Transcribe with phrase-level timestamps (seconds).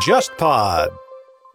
[0.00, 0.90] JustPod。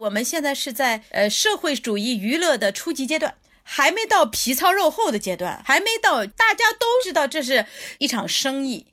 [0.00, 7.66] 我们现在是在呃社会主义娱乐的初级阶段，还没到皮糙肉厚的阶段，还没到大家都知道这是
[7.98, 8.86] 一场生意。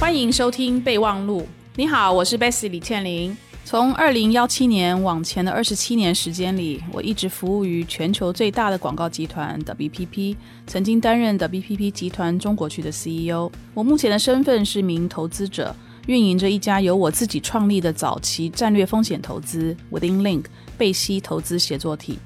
[0.00, 1.48] 欢迎收听备忘录。
[1.74, 3.36] 你好，我是 Bessy 李倩玲。
[3.68, 10.34] 从二零幺七年往前的二十七年时间里，我一直服务于全球最大的广告集团 WPP，
[10.66, 13.52] 曾经担任 WPP 集团中国区的 CEO。
[13.74, 20.44] 我目前的身份是名投资者，运营着一家由我自己创立的早期战略风险投资 Within Link
[20.78, 22.18] 贝西投资协作体。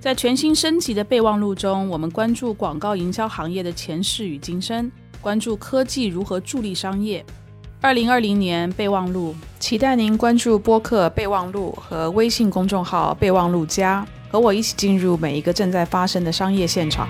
[0.00, 4.92] 在全新升级的备忘录中，我们关注广告营销行业的前世与今生，
[5.22, 7.24] 关注科技如何助力商业。
[7.82, 17.08] 二零二零年备忘录，期待您关注播客备忘录和微信公众号备忘录加，和我一起进入每一个正在发生的商业现场。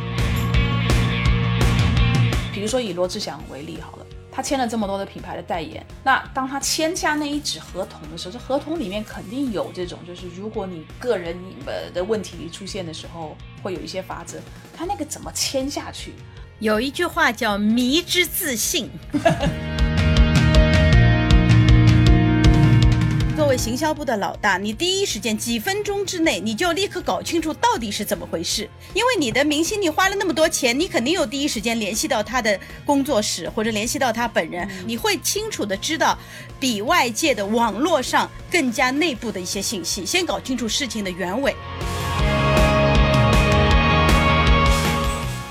[2.53, 14.39] 比如说以罗志祥为例好了，他签了这么多的品牌的代言，那当他签下那一纸合同的时候，这合同里面肯定有这种，就是如果你个人呃的问题出现的时候，会有一些法则。
[14.73, 16.15] 他那个怎么签下去？
[16.61, 18.89] 有一句话叫“迷之自信”。
[23.51, 28.71] 作为行销部的老大，你第一时间几分钟之内，你就立刻搞清楚到底是怎么回事。
[28.95, 32.57] 因为你的明星，你花了那么多钱，你肯定有第一时间联系到他的
[32.87, 36.17] 工作室，或者联系到他本人，你会清楚的知道
[36.61, 40.07] 比外界的网络上更加内部的一些信息。
[40.07, 41.53] 先搞清楚事情的原委。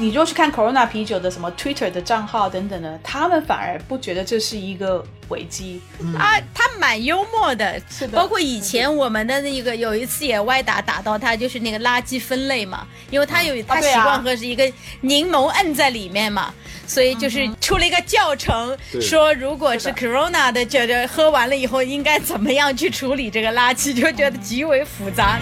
[0.02, 5.82] 你如果去看 Corona 啤酒的什么 Twitter 的账号等等的，他们反而不觉得这是一个危机。
[6.18, 8.18] 啊，他蛮幽默的，是的。
[8.18, 16.54] 包括以前我们的那个有一次也歪打打到他，就是那个垃圾分类嘛，因为他有他习惯喝是一个柠檬摁在里面嘛，
[16.88, 25.38] 所以就是出了一个教程，说如果是 Corona 的，觉得喝完了以后应该怎么样去处理这个垃圾，就觉得极为复杂。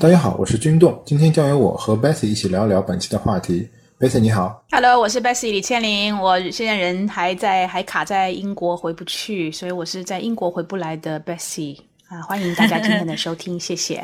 [0.00, 3.68] 大家好，我是君栋，今天将由我和 Bessy 一起聊聊本期的话题。
[3.98, 11.76] Bessy 你好，Hello，我是 Bessy 李千玲，我现在人还在，还卡在英国回不去，所以我是在英国回不来的 Bessy
[12.08, 14.02] 啊，欢迎大家今天的收听，谢谢。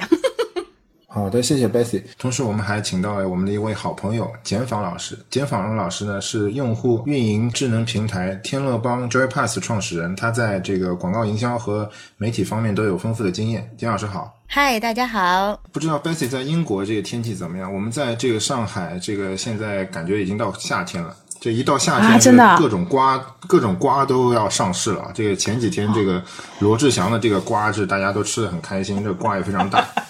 [1.08, 2.02] 好的，谢谢 Bessy。
[2.18, 5.16] 同时，我们还请到了我们的一位好朋友简访老师。
[5.30, 13.70] 简访老师呢是用户运营智能平台天乐帮 JoyPass 创始人，他在这个广告营销和媒体方面都有丰富的经验。
[13.78, 15.58] 简老师好，嗨，大家好。
[15.72, 17.72] 不知道 Bessy 在英国这个天气怎么样？
[17.72, 21.16] 我们在这个上海，这个现在感觉已经到夏天了。
[21.40, 25.10] 这一到夏天，真的各种瓜，各种瓜都要上市了。
[25.14, 26.22] 这个前几天，这个
[26.58, 29.82] 罗志祥的这个瓜是大家都吃的很开心，这个瓜也非常大。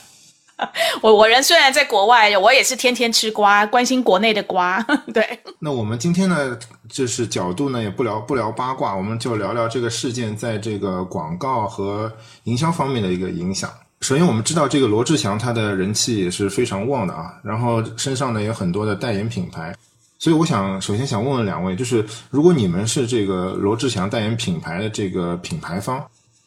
[1.03, 4.83] 我我人虽然在国外，我也是天天吃瓜，关心国内的瓜。
[5.13, 5.39] 对。
[5.59, 6.59] 那我们今天呢，
[6.89, 12.11] 就是角度呢，也不聊不聊八卦，我们就聊聊这个事件在这个广告和
[12.45, 13.71] 营销方面的一个影响。
[14.01, 19.75] 首先，我们知道这个罗志祥他的人气也是非常旺的啊，然后身上呢有很多的代言品牌，
[20.19, 26.03] 所以我想首先想问问两位，就是如果你们是这个罗志祥代言品牌的这个品牌方，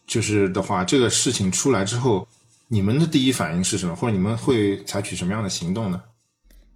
[0.07, 2.27] 就是的话，这个事情出来之后。
[2.71, 3.95] 你们的第一反应是什么？
[3.95, 6.03] 或者你们会采取什么样的行动呢？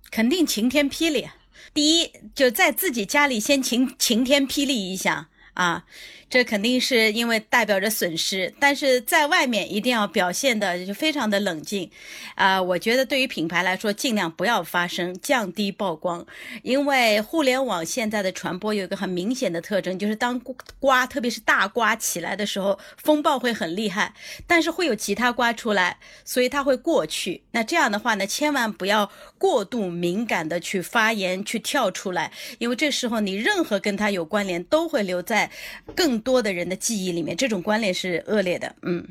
[0.09, 1.27] 肯定晴天霹雳。
[1.73, 5.85] 第一，就在自己家里先晴晴天霹雳一下啊。
[6.33, 11.87] 这肯定是因为代表着损失，但是在外面一定要表现的就非常的冷静，
[12.33, 16.25] 啊，我觉得对于品牌来说，尽量不要发声，降低曝光，
[16.63, 20.41] 因为互联网现在的传播有一个很明显的特征，就是当
[20.79, 24.11] 瓜，特别是大瓜起来的时候，风暴会很厉害，
[24.47, 27.43] 但是会有其他瓜出来，所以它会过去。
[27.51, 35.51] 那这样的话呢，千万不要过度敏感的去发言，去跳出来，因为这时候你任何跟它有关联都会留在
[35.95, 36.22] 更。
[36.23, 38.73] 多的人的记忆里面，这种关联是恶劣的。
[38.81, 39.05] 嗯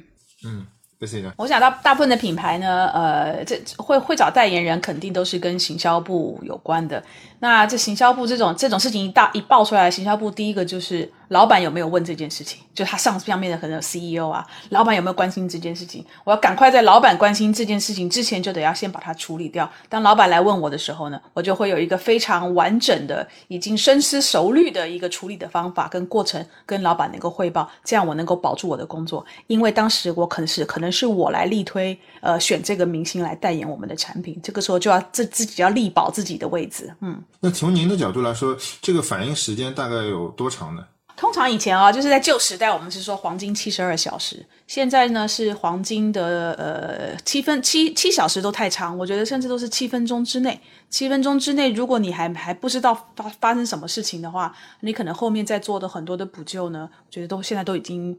[0.44, 0.66] 嗯，
[0.98, 7.02] 不是我想到大部分的品牌呢，呃，这会会找代言人，肯定都是跟行销部有关的。
[7.42, 12.60] 那这行销部这种这种事情一大一爆出来，行销部第一个就是老板有没有问这件事情？
[12.72, 16.04] 就他上上面的可能 CEO 啊，老板有没有关心这件事情？
[16.22, 19.68] 我要赶快在老板关心这件事情之前，就得要先把它处理掉。
[19.88, 29.26] 当老板来问我的时候呢，我就会有一个非常完整的、已经深思熟虑的一个处理的方法跟过程，跟老板能够汇报，这样我能够保住我的工作。
[29.48, 37.20] 因为当时我可能是可能是我来力推，呃，选这个明星来代言我们的产品，这个时候就要自自己要力保自己的位置，嗯。
[37.40, 40.84] 那从您的角度来说，这个反应时间大概有多长呢？
[41.16, 50.60] 通常以前啊，就是在旧时代，我们是说黄金七十二小时，现在呢是黄金的呃七分七七小时都太长，我觉得甚至都是七分钟之内。
[50.88, 58.18] 七分钟之内，如果你还还不知道发发生什么事情的话，你可能后面在做的很多的补救呢，我觉得都现在都已经。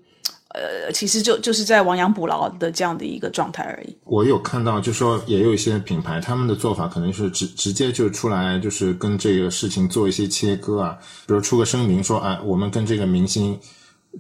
[0.54, 3.98] 呃，其实就就是在亡羊补牢的这样的一个状态而已。
[4.04, 13.60] 我有看到，就说也有一些品牌，他们的做法可能是直直接就出来，就是跟这个事情做一些切割啊，比如出个声明说，啊，我们跟这个明星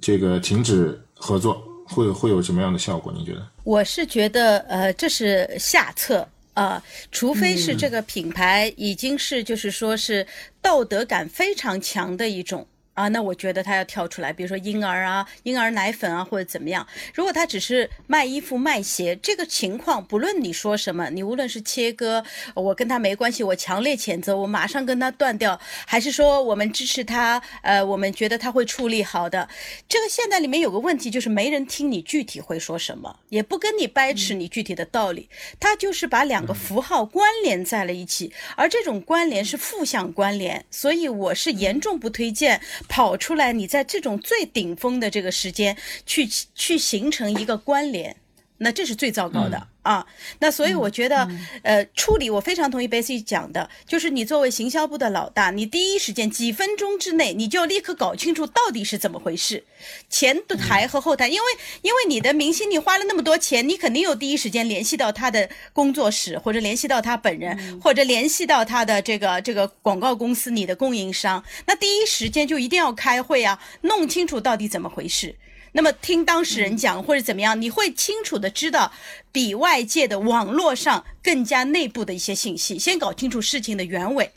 [0.02, 3.14] 这个停止合作，会会有什么样的效果？
[3.16, 3.48] 你觉得？
[3.64, 6.82] 我是觉得，呃，这是下策啊，
[7.12, 10.26] 除非是这个品牌已经是就是说是
[10.64, 12.66] 道德感非常强的一种。
[12.94, 16.86] 啊，那我觉得他要跳出来，比如说婴儿啊、婴儿奶粉啊，或者怎么样。
[17.14, 22.24] 如果他只是卖衣服、卖鞋，这个情况，不论你说什么，你无论是切割，
[22.54, 29.50] 我跟他没关系，我强烈谴责，我马上跟他断掉，还是说我们支持他，呃，我们觉得他会处理好的。
[29.90, 35.30] 这个现在里面有个问题，就是没人听你具体会说什么，也不跟你掰扯你具体的道理，
[35.60, 42.62] 他就是把两个符号关联在了一起，而这种关联是负向关联，所以我是严重不推荐。
[42.88, 45.76] 跑出来，你在这种最顶峰的这个时间
[46.06, 48.16] 去去形成一个关联，
[48.64, 49.68] 那这是最糟糕的。
[49.84, 50.06] 啊，
[50.40, 51.30] 那所以我觉得，
[51.62, 59.66] 呃，处理我非常同意 Bessy 讲的，就是你作为行销部的老大，你第一时间几分钟之内，你就要立刻搞清楚到底是怎么回事，
[60.10, 61.48] 前台和后台，因为
[61.82, 75.36] 因为你的明星你花了那么多钱，你肯定有第一时间联系到他的工作室，或者联系到他本人，或者联系到他的这个这个广告公司，你的供应商，那第一时间就一定要开会啊，弄清楚到底怎么回事。
[75.74, 78.92] 那么听当事人讲或者怎么样，你会清楚的知道
[79.32, 84.32] 比外界的网络上更加内部的一些信息，先搞清楚事情的原委。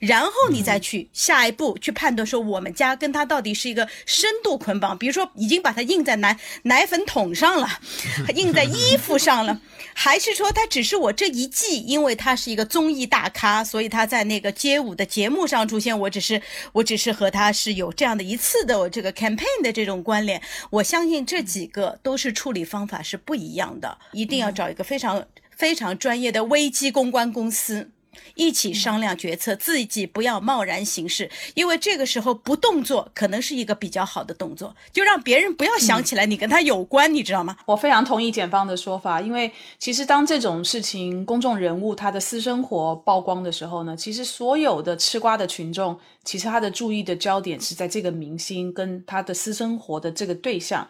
[0.00, 7.68] 然后你再去下一步去判断说，我们家跟他到底是一个深度捆绑，比如说已经把它印在奶奶粉桶上了，
[8.34, 9.60] 印在衣服上了，
[9.94, 16.40] 还是说他只是我这一季，因为他是一个综艺大咖，所以他在那个街舞的节目上出现，我只是
[16.72, 20.40] 我只是和他是有这样的一次的我这个 campaign 的这种关联。
[20.70, 27.90] 我相信这几个都是处理方法是不一样的，一定要找一个非常非常专业的危机公关公司。
[28.34, 37.56] 一起商量决策，自己不要贸然行事，因为这个时候不动作可能是一个比较好的动作，就让别人不要想起来你跟他有关，你知道吗？
[37.66, 50.88] 我非常同意检方的说法，因为其实当这种事情公众人物他的私生活曝光的时候呢，其实所有的吃瓜的群众，其实他的注意的焦点是在这个明星跟他的私生活的这个对象。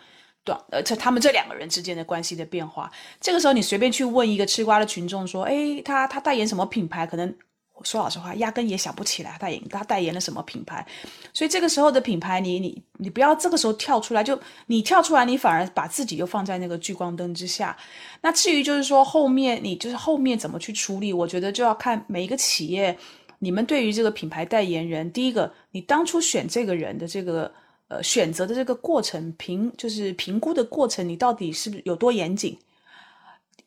[0.70, 2.90] 呃，这他们这两个人之间的关系的变化，
[3.20, 7.06] 这个时候你随便去问一个吃瓜的群众说，哎，他他代言什么品牌？
[7.06, 7.34] 可能
[7.82, 10.86] 说老实话，压根也想不起来代言他代言了什么品牌。
[11.32, 17.76] 所以这个时候的品牌，你你你不要这个时候跳出来，就你跳出来，你反而把自己又放在那个聚光灯之下。
[18.20, 22.96] 那至于就是说后面你就是后面怎么去处理，我觉得就要看每一个企业，
[23.38, 27.52] 你们对于这个品牌代言人，第一个，你当初选这个人的这个。
[27.88, 32.56] 呃，选择的这个过程评就是评估的过程，你到底是不是有多严谨？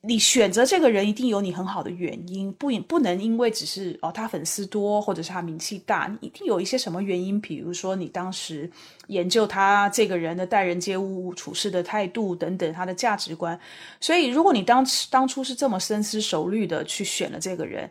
[0.04, 8.68] 你选择这个人一定有你很好的原因，不不能因为只是哦他粉丝多或者是他名气大，你一定有一些什么原因，比如说你当时
[9.08, 13.60] 研究他这个人的待人接物、处事的态度等等，他的价值观。
[14.00, 17.88] 所以，如果你当当初是这么深思熟虑的去选了这个人，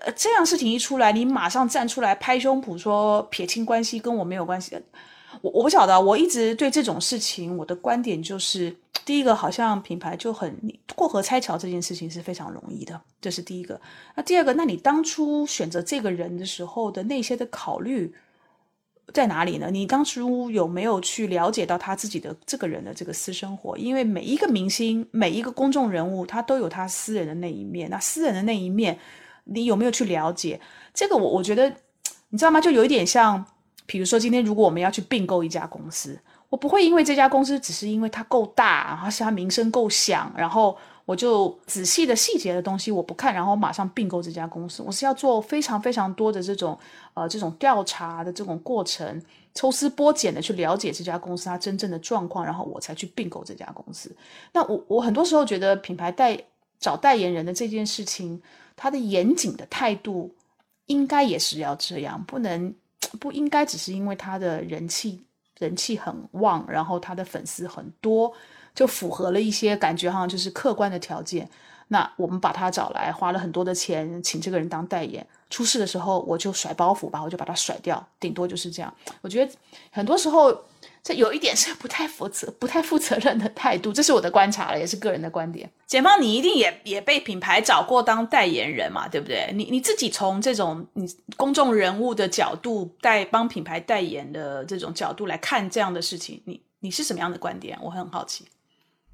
[0.00, 4.78] 呃，这样事情一出来，你马上站出来拍胸脯说撇清关系，跟我没有关系。
[5.44, 8.74] 我我不晓得，我一直对这种事情，我的观点就是，
[9.04, 10.58] 第一个好像品牌就很
[10.96, 13.78] 过河拆桥这件事情是非常容易的，这是第一个。
[14.14, 18.14] 那第二个，那你当初选择这个人的时候的那些的考虑
[19.12, 19.70] 在哪里呢？
[19.70, 23.76] 你当初有没有去了解到他自己的这个人的这个私生活？
[23.76, 27.90] 因为每一个明星，每一个公众人物，他都有他私人的那一面。
[27.90, 28.98] 那私人的那一面，
[29.44, 30.58] 你有没有去了解？
[30.94, 31.68] 这个我我觉得，
[32.30, 32.62] 你知道吗？
[32.62, 33.44] 就有一点像。
[33.86, 44.82] 比如说，今天如果我们要去并购一家公司，我不会因为这家公司只是因为它够大，然后是它名声够响，然后我就仔细的细节的东西我不看，然后马上并购这家公司。
[44.82, 46.78] 我是要做非常非常多的这种
[47.12, 49.20] 呃这种调查的这种过程，
[49.54, 54.14] 抽丝剥茧的去了解这家公司它真正的状况，然后我才去并购这家公司。
[54.52, 56.38] 那我我很多时候觉得品牌代
[56.80, 58.40] 找代言人的这件事情，
[58.76, 60.34] 它的严谨的态度
[60.86, 62.74] 应该也是要这样，不能。
[63.20, 65.22] 不应该只是因为他的人气
[65.58, 68.32] 人气很旺，然后他的粉丝很多，
[68.74, 71.48] 就符合了一些感觉，好像就是客观的条件。
[71.88, 75.24] 那我们把他找来，花了很多的钱请这个人当代言。
[75.50, 78.92] 出事的时候，我就甩包袱吧，我就把他甩掉，顶多就是这样。
[79.20, 79.52] 我觉得
[79.92, 80.50] 很多时候
[81.04, 85.70] 这有一点是不太负责、不太负责任的态度，这是我的观察了，也是个人的观点。
[85.86, 89.52] 简芳，你一定也也被品牌找过当代言人嘛，对不对？
[89.54, 91.06] 你你自己从这种你
[91.36, 97.78] 公众人物的角度代帮品牌代言的这种角度来看这样的事情，你你是什么样的观点？
[97.82, 98.46] 我很好奇。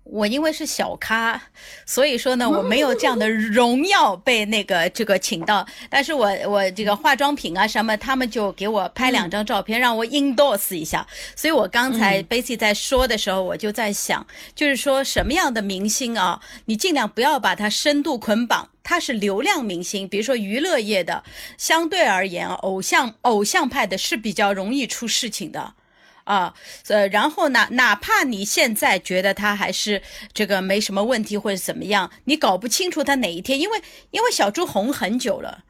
[0.05, 1.41] 我因为是小咖，
[1.87, 5.65] 所以说呢，我没有这样的 荣耀被那个这个请到。
[5.89, 11.07] 但是我我这个化妆品啊什么，他们就给我拍两张照片，让我 endorse 一下。
[11.37, 18.71] 所以我刚才 Basic 在说的时候，我就在想，就是说什么样的明星啊，你尽量不要把他深度捆绑。
[18.83, 21.23] 他是流量明星，比如说娱乐业的，
[21.57, 25.75] 相对而言，偶像偶像派的是比较容易出事情的。
[26.31, 26.55] 啊，
[26.87, 30.01] 呃，然后呢，哪怕你现在觉得他还是
[30.33, 33.83] 这个没什么问题或者怎么样，你搞不清楚他哪一天，因为
[34.13, 35.65] 因为小猪红很久了，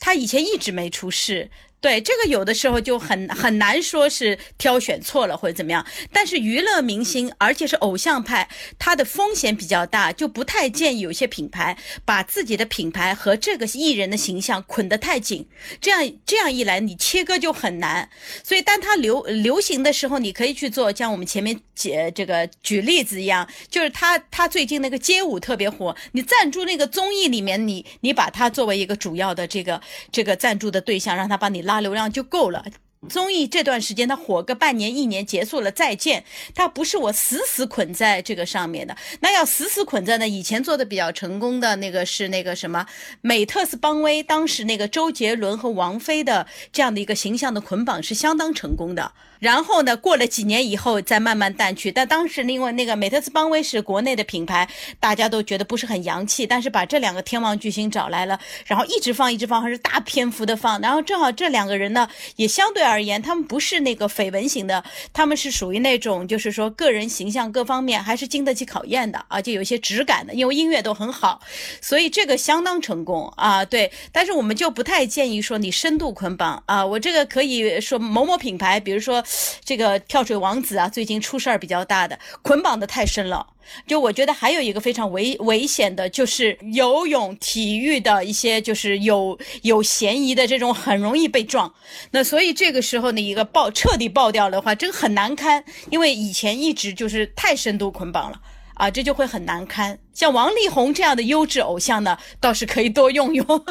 [0.00, 1.48] 他以前一直没出事。
[1.80, 8.46] 对这个有的时候就很很难说是挑选错了或者怎么样，但是娱乐明星而且是偶像派，
[8.78, 15.48] 他的风险比较大，就不太建议有些品牌把自己的品牌和这个艺人的形象捆得太紧，
[15.80, 18.10] 这样这样一来你切割就很难。
[18.44, 29.80] 所以当他流流行的时候，你可以去做像我们前面举这个举例子一样，就是他他最近那个街舞特别火，你赞助那个综艺里面，你你把他作为一个主要的这个
[30.12, 31.64] 这个赞助的对象，让他帮你。
[31.69, 32.64] 拉流量就够了。
[33.08, 36.22] 综艺这段时间它火个半年一年结束了再见，
[36.54, 38.94] 它不是我死死捆在这个上面的。
[39.20, 40.28] 那要死死捆在呢？
[40.28, 42.86] 以前做的比较成功的那个是那个什么
[43.22, 49.12] 美特斯邦威，当时那个周杰伦和王菲的这样的一个形象的捆绑是相当成功的。
[49.40, 51.90] 然后呢，过了几年以后再慢慢淡去。
[51.90, 54.68] 但当时因为那个美特斯邦威是国内的品牌，
[55.00, 56.46] 大家都觉得不是很洋气。
[56.46, 60.78] 但是把这两个天王巨星找来了，然后一直放一直放，还是大篇幅的放。
[60.82, 64.82] 然后正好这两个人呢，也相对而言，他们不是那个绯闻型的，
[65.12, 71.40] 他们是属于那种就是说个人形象各方面还是经得起考验的，啊，就有些质感的，因为音乐都很好，
[71.80, 73.64] 所以这个相当成功啊。
[73.64, 76.84] 对，但是我们就不太建议说你深度捆绑啊。
[76.84, 79.24] 我这个可以说某某品牌，比如说。
[79.64, 83.46] 这个跳水王子啊，最近出事儿比较大的，捆绑的太深了。
[83.86, 91.72] 就我觉得还有一个非常危危险的，就是游泳、体育的一些，就是有有嫌疑的这种，很容易被撞。
[92.10, 98.40] 那所以这个时候呢，一个爆彻底爆掉的话，这个很难堪，因为以前一直就是太深度捆绑了
[98.74, 99.98] 啊，这就会很难堪。
[100.12, 103.46] 像王力宏这样的优质偶像呢，倒是可以多用用。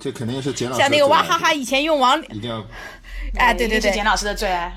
[0.00, 2.62] 这肯定是简老师像那个娃哈哈以前用王一定要。
[3.36, 4.72] 哎，对对对，简老师的最爱。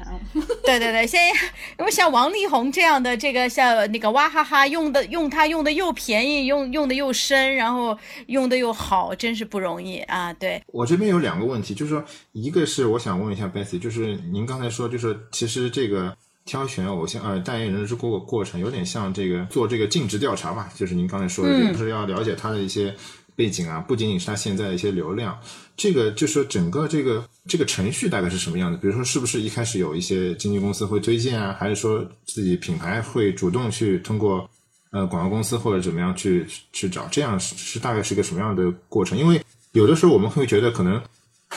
[0.64, 1.40] 对对 对，现在
[1.80, 7.98] 因为像王力宏这样的，这个像那个娃哈哈用的，用它用的又便宜，用用的又深，然后
[8.28, 10.34] 用的又好，真是不容易啊！
[10.34, 20.68] 对我这边有两个问题，就是说，一个是我想问一下 Bessy，就是您刚才说，就是其实这个挑选偶像呃代言人这过过程，有点像这个做这个尽职调查嘛？
[20.76, 22.94] 就是您刚才说的，就是要了解他的一些。
[23.38, 25.39] 背景啊，不仅仅是他现在的一些流量，
[25.77, 28.77] 这个就是整个这个这个程序大概是什么样的？
[28.79, 34.50] 比如说，是不是一开始有一些经纪公司会推荐啊，还是说自己品牌会主动去通过
[34.91, 37.08] 呃广告公司或者怎么样去去找？
[37.12, 39.15] 这样是是大概是一个什么样的过程？
[39.15, 39.39] 因为
[39.74, 41.00] 有的时候我们会觉得，可能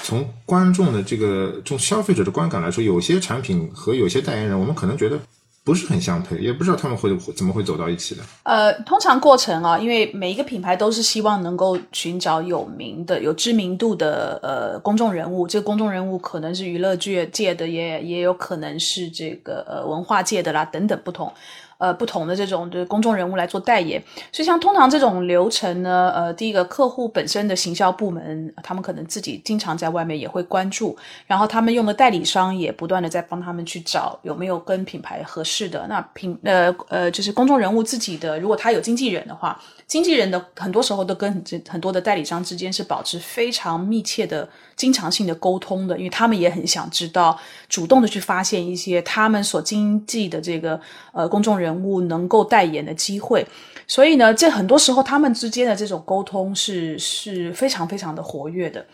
[0.03, 5.19] 从观众的这个从消费者的观感来说，有些产品和有些代言人，我们可能觉得。
[5.63, 8.23] 不是很相配，也不知道他们会怎么会走到一起的。
[8.45, 15.47] 呃，通常过程啊，因为每一个品牌都是希望能够寻找有名的、有知名度的呃公众人物。
[15.47, 21.31] 这个公众人物可能是娱乐界界的，也也有可能是这个呃文化界的啦，等等不同。
[21.81, 30.95] 呃，不同的这种的公众人物来做代言，所以像通常这种流程呢，呃，第一个客户本身的行销部门，他们可能自己经常在外面也会关注，
[31.27, 35.87] 然后他们用的代理商也不断的在帮他们去找有没有跟品牌合适的。
[35.89, 39.59] 那品呃呃，就是公众人物自己的，如果他有经纪人的话。
[39.87, 47.37] 经纪人的很多时候都跟很很多的代理商之间是保持非常密切的、经常性的沟通的，因为他们也很想知道，
[47.69, 50.81] 主动的去发现一些他们所经纪的这个
[51.13, 53.47] 呃公众人人物能够代言的机会。
[53.87, 58.85] 所以呢，这很多时候他们之间的这种沟通是是非常非常的活跃的。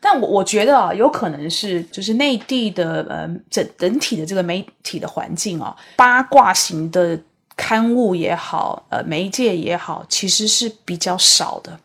[0.00, 7.18] 但我我觉得啊，有可能是就是内地的呃整整体的这个媒体的环境啊，八卦型的。
[7.54, 11.78] 刊物也好，呃，媒介也好，其实是比较少的。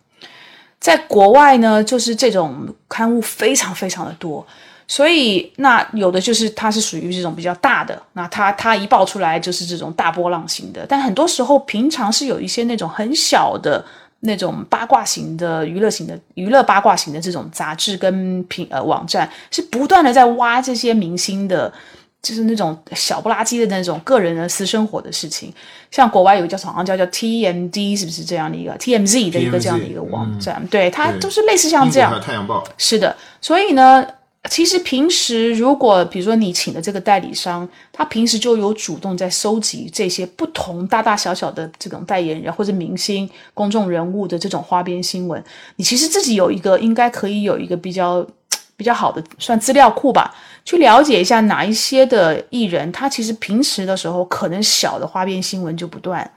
[0.80, 4.48] 在国外呢，就是这种刊物非常非常的多。
[4.88, 13.84] 所以那有的就是它是属于这种比较大的，那它它一爆出来就是这种大波浪型的，但很多时候平常是有一些那种很小的。
[14.22, 21.72] 那种八卦型的娱乐型的娱乐八卦型的这种杂志跟平呃网站，是不断的在挖这些明星的，
[22.20, 25.54] 就是那种小不拉几的那种个人的私生活的事情。
[25.92, 30.66] 像国外有一个叫好像叫叫 TMD，是不是这样的一个 TMZ 的一个这样的一个网站？
[30.72, 32.20] 对，它都是类似像这样。
[32.20, 34.04] 太阳报是的，所以呢。
[34.50, 45.44] 其实平时，如果比如说你请的这个代理商，他平时就有主动在收集这些不同大大小小的这种代言人或者明星、公众人物的这种花边新闻，
[45.76, 48.26] 你其实自己有一个应该可以有一个比较
[48.78, 56.30] 比较好的算资料库吧，去了解一下哪一些的艺人，他其实平时的时候可能小的花边新闻就不断，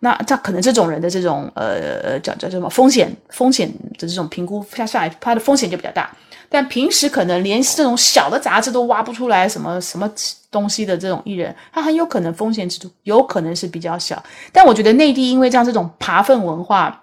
[0.00, 6.14] 那他可能这种人的这种呃叫叫什么风险风险的这种评估下下来，他的风险就比较大。
[6.52, 10.08] 但平时可能连这种小的杂志都挖不出来什么什么
[10.50, 14.22] 东西的这种艺人，他很有可能风险之度有可能是比较小。
[14.52, 17.02] 但我觉得内地因为这样这种扒粪文化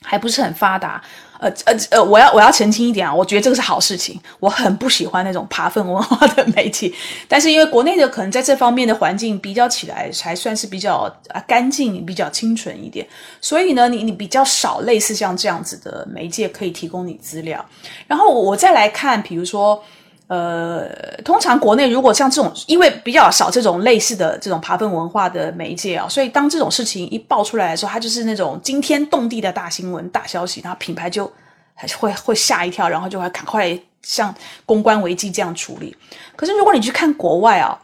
[0.00, 1.02] 还不是很发达。
[1.38, 4.20] 呃呃呃，我要我要澄清一点啊，我觉得这个是好事情。
[4.40, 6.94] 我很不喜欢那种扒粪文化的媒体，
[7.28, 13.06] 但是因为国内的可能在这方面的环境比较起来，还算是比较啊干净、比较清纯一点，
[13.40, 17.64] 所以呢，你你比较少类似像这样子的媒介可以提供你资料。
[18.06, 19.82] 然后我再来看，比如说。
[20.26, 20.88] 呃，
[21.22, 31.30] 通常国内如果像这种，因为比较少这种类似的这种爬粪文化的媒介啊，所以当这种事情一爆出来的时候，它就是那种惊天动地的大新闻、大消息，然后品牌就
[31.74, 35.94] 还是会会吓一跳，然后就会赶快像公关危机这样处理。
[36.34, 37.78] 可是如果你去看国外啊，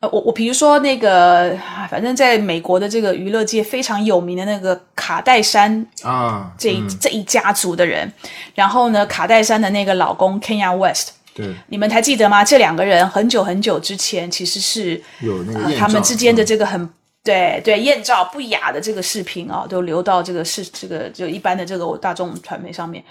[0.00, 1.54] 呃，我我比如说那个，
[1.90, 8.10] 反正在美国的这个娱乐界非常有名的那个卡戴珊啊，这这一家族的人，
[8.54, 11.10] 然后呢，卡戴珊的那个老公 Kenya West。
[11.34, 12.44] 对，你们还记得吗？
[12.44, 16.88] 这两个人很久很久之前其实是有那个他们之间的这个很
[17.24, 23.02] 对对艳照不雅的这个视频啊，都流到这个是这个就一般的这个大众传媒上面。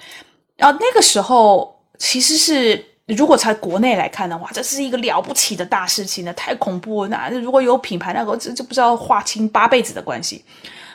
[0.57, 7.09] 然后那个时候其实是如果在国内来看的话，这是一个了不起的大事情呢，太恐怖了。
[7.09, 10.45] 那如果有品牌，那个这就不知道划清八辈子的关系。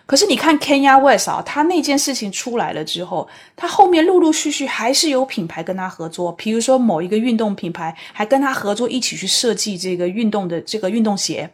[0.07, 11.51] 可是你看 Kenya West 啊，他那件事情出来了之后，他后面陆陆续续还是有品牌跟他合作，比如说某一个运动品牌还跟他合作一起去设计这个运动的这个运动鞋。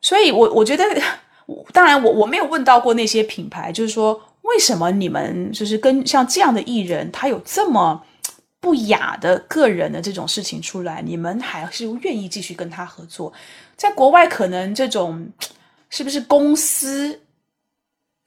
[0.00, 0.84] 所以，我我觉得，
[1.74, 8.00] 当然我我没有问到过那些品牌，就是说为什么你们就是跟像这样的艺人，他有这么
[8.60, 13.32] 不雅的个人的这种事情出来，你们还是愿意继续跟他合作？
[13.76, 15.26] 在国外，可能这种
[15.90, 17.20] 是不是公司？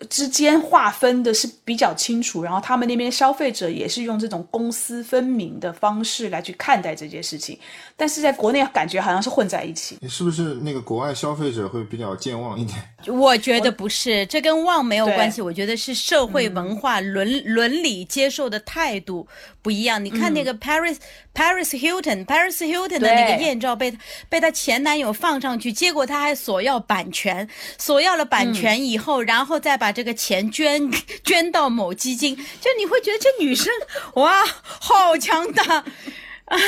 [0.10, 7.58] 之间划分的是比较清楚，然后他们那边消费者也是用这种公私分明的方式来去看待这件事情，
[7.96, 9.98] 但是在国内感觉好像是混在一起。
[10.02, 12.78] 你是不是那个国外消费者会比较健忘一点？
[13.08, 15.42] 我觉得不是，这跟忘没有关系。
[15.42, 19.28] 我觉得是社会文化伦伦理接受的态度
[19.64, 20.04] 不一样。
[20.06, 20.98] 你看那个 Paris
[21.34, 23.98] Paris Hilton Paris Hilton 的那个艳照被
[24.30, 29.88] 被她前男友放上去，结果她还索要版权，索要了版权以后，然后再把。
[29.88, 30.92] 把这个钱捐
[31.24, 33.72] 捐到某基金，就你会觉得这女生
[34.16, 35.64] 哇，好强大
[36.44, 36.60] 啊！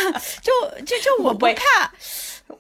[0.41, 0.53] 就
[0.85, 1.91] 就就我不怕。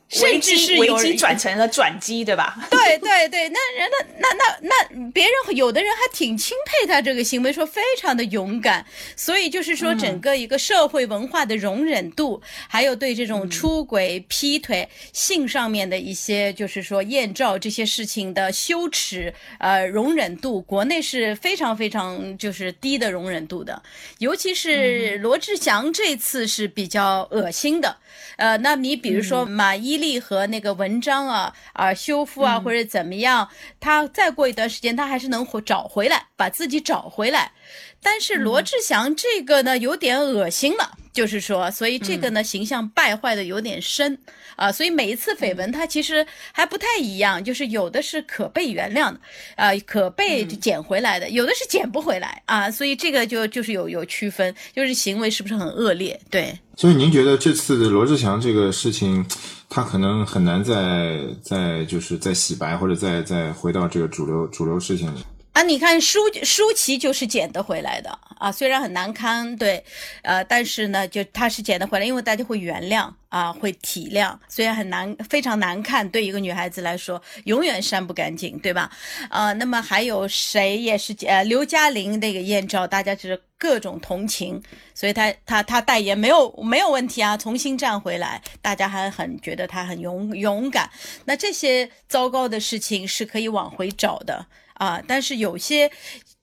[0.07, 2.57] 甚至是危机转成了转机，对吧？
[2.71, 8.83] 对对对，那人那那那那别人有的人还挺钦佩他这个行为，说非常的勇敢。
[9.15, 23.79] 所以就是说，整个一个社会文化的容忍度，还有对这种出轨、劈腿、性上面的一些，就是说艳照这些事情的羞耻，呃，容忍度，国内是非常非常就是低的容忍度的。
[24.17, 27.97] 尤其是罗志祥这次是比较恶心的。
[28.37, 37.51] 呃，那你比如说马伊琍和那个文章啊啊修复啊或者怎么样，他再过一段时间他还是能回找回来，把自己找回来。
[38.01, 44.17] 但是罗志祥这个呢有点恶心了，就是说，所以这个呢形象败坏的有点深
[44.55, 49.19] 啊，所以每一次绯闻他其实还不太一样，就是有的是可被原谅的
[49.55, 56.19] 啊，可被捡回来的，有的是捡不回来啊，所以这个就就是有有区分，就是行为是不是很恶劣？
[56.29, 56.57] 对。
[56.77, 59.25] 所以您觉得这次罗志祥这个事情，
[59.69, 65.19] 他可能很难再再就是再洗白或者再再回到这个主流主流事情里？
[65.59, 69.83] 啊，你看舒舒淇就是捡得回来的啊，虽然很难堪，对，
[70.21, 78.89] 呃，但是呢，就她是捡得回来，因为大家会原谅啊，会体谅，虽然很难，非常难看，对一个女孩子来说，永远删不干净，对吧？
[79.29, 84.63] 啊，那么还有谁也是呃，刘嘉玲那个艳照，大家就是各种同情，
[84.95, 90.89] 所以她她她代言没有没有问题啊，重新站回来，大家还很觉得她很勇勇敢。
[91.25, 94.45] 那这些糟糕的事情是可以往回找的。
[94.79, 95.91] 啊，但是有些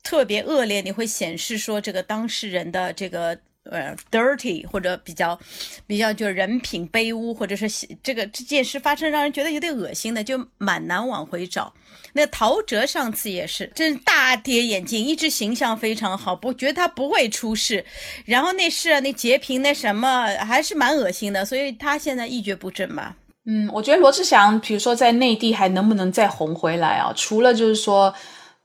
[0.03, 5.39] 特别恶劣，你会显示说这个当事人的这个呃 dirty 或者比较
[5.87, 7.67] 比较就人品卑污，或者是
[8.03, 11.73] 这个这件事发生让人觉得有点恶心的，就蛮难往回找。
[12.13, 17.85] 那陶喆上次也是，真大跌眼镜，一直形象非常好，不觉得他不会出事，
[18.27, 23.17] 然后那事啊，那截屏那什么还是蛮恶心的，所以他现在一蹶不振嘛。
[23.49, 27.13] 嗯，我觉得罗志祥，比如说在内地还能不能再红回来啊？
[27.15, 28.13] 除了就是说，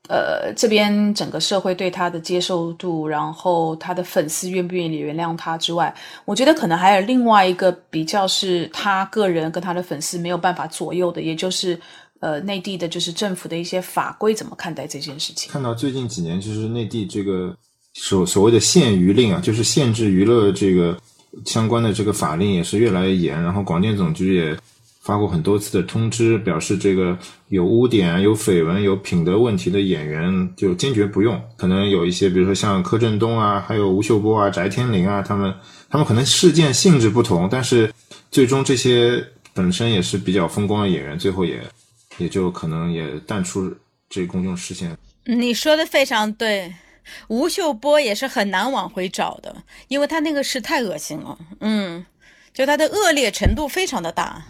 [0.08, 11.78] 呃，这边整个社会对他的接受度，然后他的粉丝愿不愿意原谅他之外，我觉得可能还有另外一个比较是他个人跟他的粉丝没有办法左右的，也就是
[12.18, 15.52] 呃内地的，就是政府的一些法规怎么看待这件事情。
[15.52, 17.56] 看到最近几年，就是内地这个
[17.94, 20.98] 所所谓的限娱令啊，就是限制娱乐这个
[21.46, 24.58] 相关的这个法令也是越来越严，然后广电总局也。
[25.02, 31.40] 发过很多次的通知，表示这个有污点、有绯闻、有品德问题的演员就坚决不用。
[31.56, 35.52] 可能有一些，比如说像柯震东啊，还有吴秀波啊、翟天临啊，他们
[35.90, 37.92] 他们可能事件性质不同，但是
[38.30, 41.60] 最终这些本身也是比较风光的演员，最后也
[42.18, 43.74] 也就可能也淡出
[44.08, 44.96] 这公众视线。
[45.24, 46.72] 你说的非常对，
[47.26, 49.52] 吴秀波也是很难往回找的，
[49.88, 52.06] 因为他那个事太恶心了，嗯，
[52.54, 54.46] 就他的恶劣程度非常的大。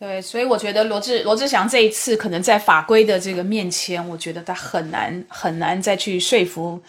[0.00, 6.80] 对，所以我觉得罗志罗志祥这一次可能在法规的这个面前，我觉得他很难很难再去说服，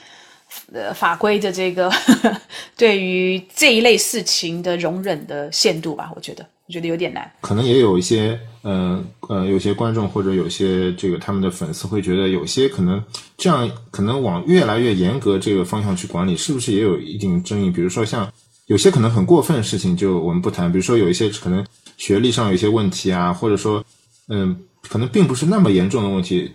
[0.72, 1.92] 呃，法规的这个
[2.78, 6.10] 对于这一类事情的容忍的限度吧。
[6.16, 7.30] 我觉得，我觉得有点难。
[7.42, 13.04] 可能也有一些，呃呃，有些观众或者有些这个他们的粉丝会觉得，有些可能
[13.38, 17.70] 这样可能往越来越严格这个方向去管理，是不是也有一定争议？
[17.70, 18.32] 比如说像
[18.68, 20.72] 有些可能很过分的事情，就我们不谈。
[20.72, 21.62] 比如说有一些可能。
[22.02, 23.86] 学历上有些问题啊，或者说，
[24.28, 24.60] 嗯，
[24.90, 26.52] 可能并不是那么严重的问题，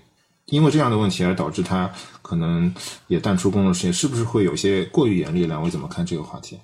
[0.46, 1.88] 因为这样的问题而导致他
[2.20, 2.74] 可能
[3.06, 5.46] 也淡出公众视野，是不是会有些过于严厉？
[5.46, 6.58] 两位怎么看这个话题？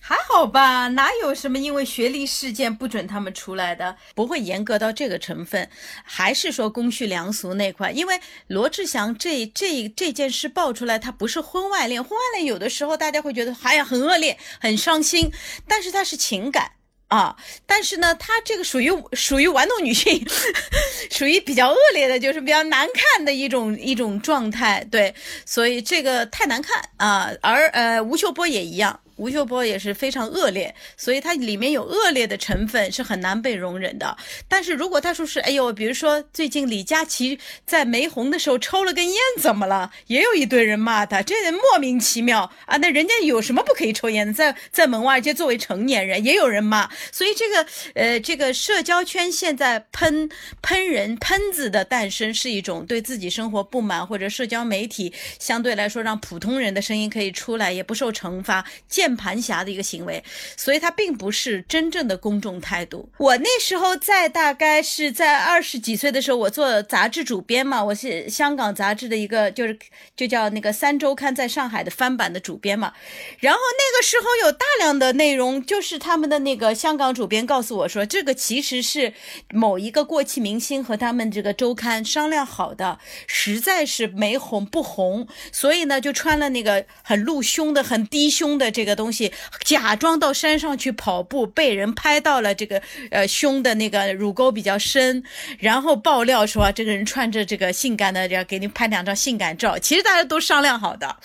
[0.00, 3.96] 还好吧，哪有什么因为学历事件不准他们出来的？
[4.16, 5.70] 不会严格到这个成分，
[6.02, 7.92] 还是说公序良俗那块？
[7.92, 8.18] 因为
[8.48, 15.30] 罗志祥这这这件事爆出来，他不是婚外恋，婚外恋有的时候大家会觉得哎呀很恶劣、很伤心，
[15.68, 16.72] 但是他是情感。
[17.08, 20.24] 啊，但是呢，她这个属于属于玩弄女性，
[21.10, 25.14] 属于比较恶劣的，就是比较难看的一种一种状态，对，
[25.44, 27.30] 所以这个太难看啊。
[27.40, 29.00] 而呃，吴秀波也一样。
[29.16, 34.16] 吴秀波也是非常恶劣，所以它里面有恶劣的成分是很难被容忍的。
[34.48, 39.90] 但是如果他说是，哎呦，比如说最近李佳琦在没红的时候抽了根烟，怎么了？
[40.06, 42.76] 也有一堆人骂他，这人莫名其妙啊！
[42.76, 44.32] 那人家有什么不可以抽烟的？
[44.32, 46.88] 在在门外，而且作为成年人，也有人骂。
[47.10, 50.28] 所以这个呃，这个社交圈现在喷
[50.60, 58.64] 喷人喷子的诞生，是一种对自己生活不满，或者社交媒体相对来说让普通人的声音可以出来，也不受惩罚。
[58.88, 60.24] 见键盘侠的一个行为，
[60.56, 63.08] 所以他并不是真正的公众态度。
[63.18, 69.78] 我那时候在大概是在二十几岁的时候，我做杂志主编嘛，我是香港杂志的一个，就是
[70.16, 72.92] 就叫那个三周刊在上海的翻版的主编嘛。
[73.38, 79.12] 然后那个时候有大量的内容，就是他们的那个香港主编告诉我说，这个其实是
[79.52, 88.95] 某一个过气明星和他们这个周刊商量好的，实在是没红不红，所以呢就穿了那个很露胸的、很低胸的这个。
[88.96, 89.32] 东西
[89.64, 95.22] 假装到山上去跑步，被人拍到了这个呃胸的那个乳沟比较深，
[95.58, 99.78] 然后爆料说这个人穿着这个性感的，要给你拍两张性感照。
[99.78, 101.18] 其实大家都商量好的，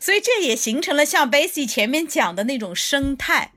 [0.00, 3.52] 所以这也形成了像 b a s i 前面讲的那种生态。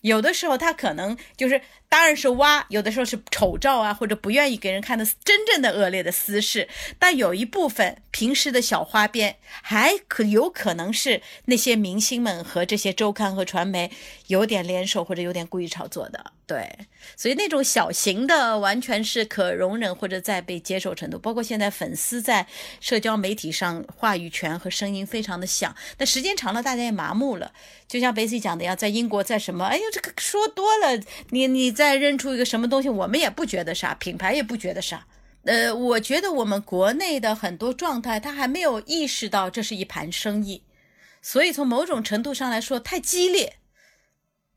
[0.00, 1.62] 有的时候他可能就是。
[1.94, 6.68] 当然是挖，有的时候是丑照啊，或者不愿意给人看的真正的恶劣的私事。
[6.98, 13.92] 但有一部分平时的小花边，还可有可能是那些明星们和这些周刊和传媒
[14.26, 16.32] 有点联手，或者有点故意炒作的。
[16.46, 16.68] 对，
[17.16, 21.18] 所以那种小型的完全是可容忍或者在被接受程度。
[21.18, 22.46] 包括现在粉丝在
[22.80, 27.52] 社交媒体上话语权和声音非常的响，但时间长了大家也麻木了。
[27.88, 29.64] 就像贝西讲的呀，在英国在什么？
[29.64, 31.83] 哎呦，这个说多了，你你在。
[31.84, 35.06] 再认出一个什么东西，我们也不觉得啥，品牌也不觉得啥，
[35.44, 40.62] 呃，我觉得我们国内的很多状态，他还没有意识到这是一盘生意，
[41.20, 43.58] 所以从某种程度上来说，太激烈，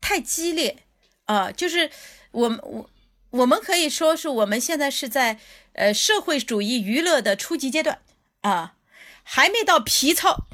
[0.00, 0.84] 太激烈
[1.26, 1.52] 啊！
[1.52, 1.90] 就是
[2.30, 2.90] 我们我
[3.30, 5.38] 我们可以说是我们现在是在
[5.74, 8.00] 呃社会主义娱乐的初级阶段
[8.40, 8.76] 啊，
[9.22, 10.46] 还没到皮糙，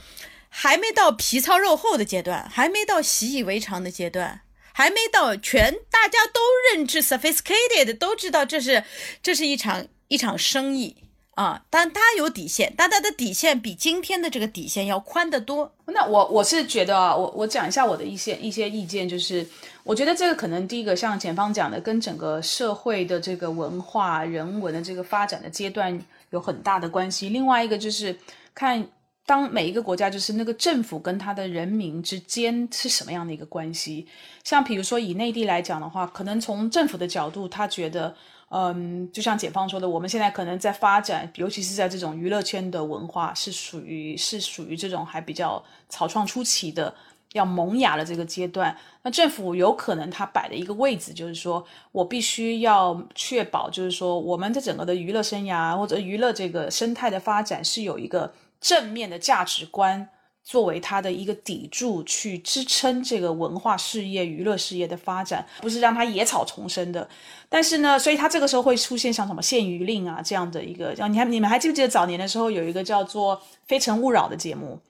[0.48, 4.40] 还没到皮糙肉厚的阶段，还没到习以为常的阶段。
[4.76, 8.82] 还没到全大家都认知 sophisticated 都知道这是
[9.22, 10.96] 这是一场一场生意
[11.37, 15.72] 啊，但他有底线，但他的底线比今天的这个底线要宽得多。
[15.87, 19.46] 那我我是觉得啊，我我讲一下我的一些一些意见，就是
[19.84, 25.96] 我觉得这个可能第一个像前方讲的，跟整个社会的这个文化人文的这个发展的阶段
[26.30, 27.28] 有很大的关系。
[27.28, 28.18] 另外一个就是
[28.52, 28.84] 看。
[29.26, 34.06] 当每一个国家就是那个政府跟他的人民之间是什么样的一个关系？
[34.42, 38.14] 像比如说以内地来讲的话，可能从政府的角度，他觉得，
[38.50, 46.94] 嗯，就像解放说的，我们现在可能在发展，尤其是在这种娱乐圈的文化，是属于是属于这种还比较草创初期的，
[47.32, 48.76] 要萌芽的这个阶段。
[49.02, 58.30] 那政府有可能他摆的一个位置，就是说我必须要确保，就是说我们的整个的娱乐生涯或者娱乐这个生态的发展是有一个。
[58.64, 60.09] 正面的价值观
[60.42, 67.07] 作为它的一个底柱，去支撑这个文化事业、娱乐事业的发展，不是让它野草丛生的。
[67.50, 74.81] 但是呢，所以它这个时候会出现像什么限娱令啊这样的一个，像你还你们还记不记得早年的时候有一个叫做《非诚勿扰》的节目？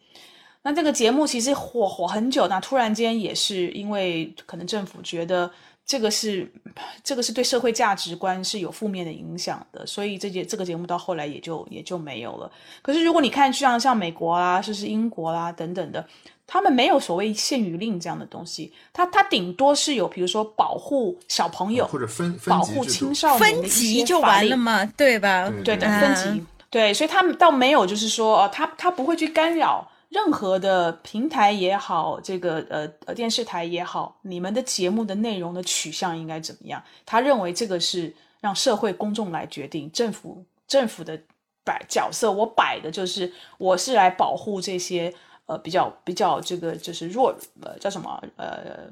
[0.63, 5.51] 那这个节目其实火火很久，那突然间也是因为可能政府觉得。
[5.87, 6.51] 这个是，
[7.03, 12.51] 这个是对社会价值观是有负面的影响的，所以这节这个节目到后来也就也就没有了。
[12.81, 16.03] 可是如果你看像像美国啦，甚至英国啦等等的，
[16.47, 25.53] 他们没有所谓限娱令这样的东西，他他顶多是有比如说保护小朋友或者分保护青少年分级就完了嘛，对吧？
[25.63, 29.87] 对的，分级对，所以他们倒没有就是说哦，他他不会去干扰。
[30.15, 36.81] 任何的平台也好，这个呃呃电视台也好，你们的节目的内容的取向应该怎么样？
[37.05, 41.21] 他认为这个是让社会公众来决定，政府政府的
[41.65, 45.13] 摆角色，我摆的就是我是来保护这些
[45.47, 48.89] 呃比较比较这个就是弱呃叫什么呃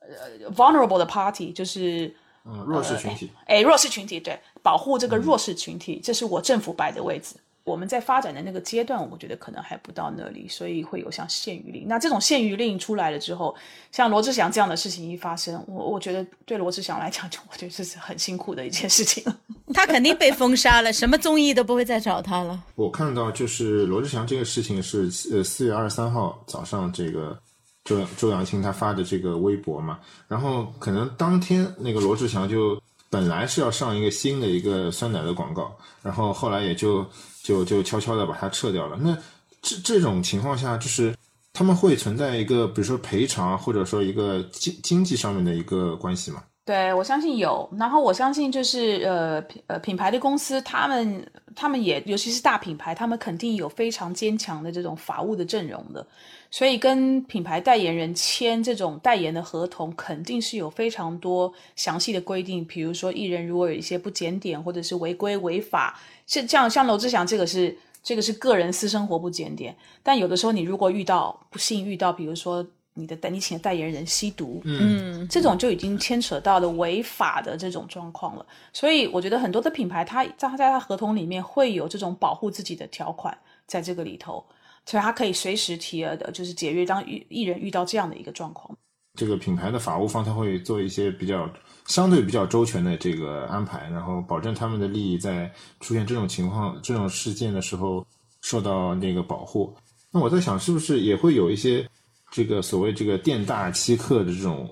[0.00, 2.10] 呃 vulnerable 的 party，就是
[2.46, 7.36] 嗯弱势群体，哎弱势群体对，保护这个弱势群体，这是我政府摆的位置。
[7.64, 11.86] 我们在发展的那个阶段，我觉得可能还不到那里，所以会有像限娱令。
[11.88, 13.56] 那这种限娱令出来了之后，
[13.90, 19.24] 像罗志祥这样的事情一发生，我我觉得对罗志祥来讲，就我觉得这是很辛苦的一件事情。
[19.72, 22.62] 他肯定被封杀了，什么综艺都不会再找他了。
[22.74, 27.38] 我看到就是罗志祥这个事情是呃四月二十三号早上，这个
[27.84, 29.98] 周周扬青他发的这个微博嘛，
[30.28, 32.78] 然后可能当天那个罗志祥就
[33.14, 35.72] 本来是要上一个新的一个酸奶的广告，
[36.02, 37.06] 然后后来也就。
[37.44, 38.96] 就就悄悄的把它撤掉了。
[38.98, 39.14] 那
[39.60, 41.14] 这这种情况下，就是
[41.52, 46.42] 他们会存在一个，比如说赔偿，或者说一个经经济上面的一个关系吗？
[46.64, 47.68] 对，我相信有。
[47.78, 56.06] 然后我相信就是呃品呃品牌的公司，他们他们也尤其是大品牌，他们肯定有非常坚强的这种法务的阵容的。
[56.54, 62.64] 所以跟品牌代言人签这种代言的合同，肯定是有非常多详细的规定。
[62.64, 65.98] 比如说艺人如果有一些不检点或者是违规违法。
[66.26, 78.46] 像像，像罗志祥这个是这个是个人私生活不检点，但有的时候你如果遇到不幸遇到，比如说你的代你请的代言人吸毒，嗯，这种就已经牵扯到了违法的这种状况了。
[78.72, 83.36] 所以我觉得很多的品牌，它在它在它合同里面会有这种保护自己的条款
[83.66, 84.44] 在这个里头，
[84.86, 88.76] 所以他可以随时提额的，就是解约，当艺艺人遇到这样的一个状况。
[89.14, 91.48] 这个品牌的法务方他会做一些比较
[91.86, 98.04] 相对比较周全的这个安排，然后保证他们的利益在出现这种情况、这种事件的时候
[98.40, 99.72] 受到那个保护。
[100.10, 101.88] 那我在想，是不是也会有一些
[102.32, 104.68] 这个所谓这个店大欺客的这种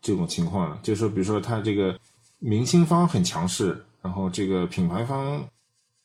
[0.00, 0.78] 这种情况呢？
[0.82, 1.98] 就是说，比如说他这个
[2.38, 5.46] 明星方很强势，然后这个品牌方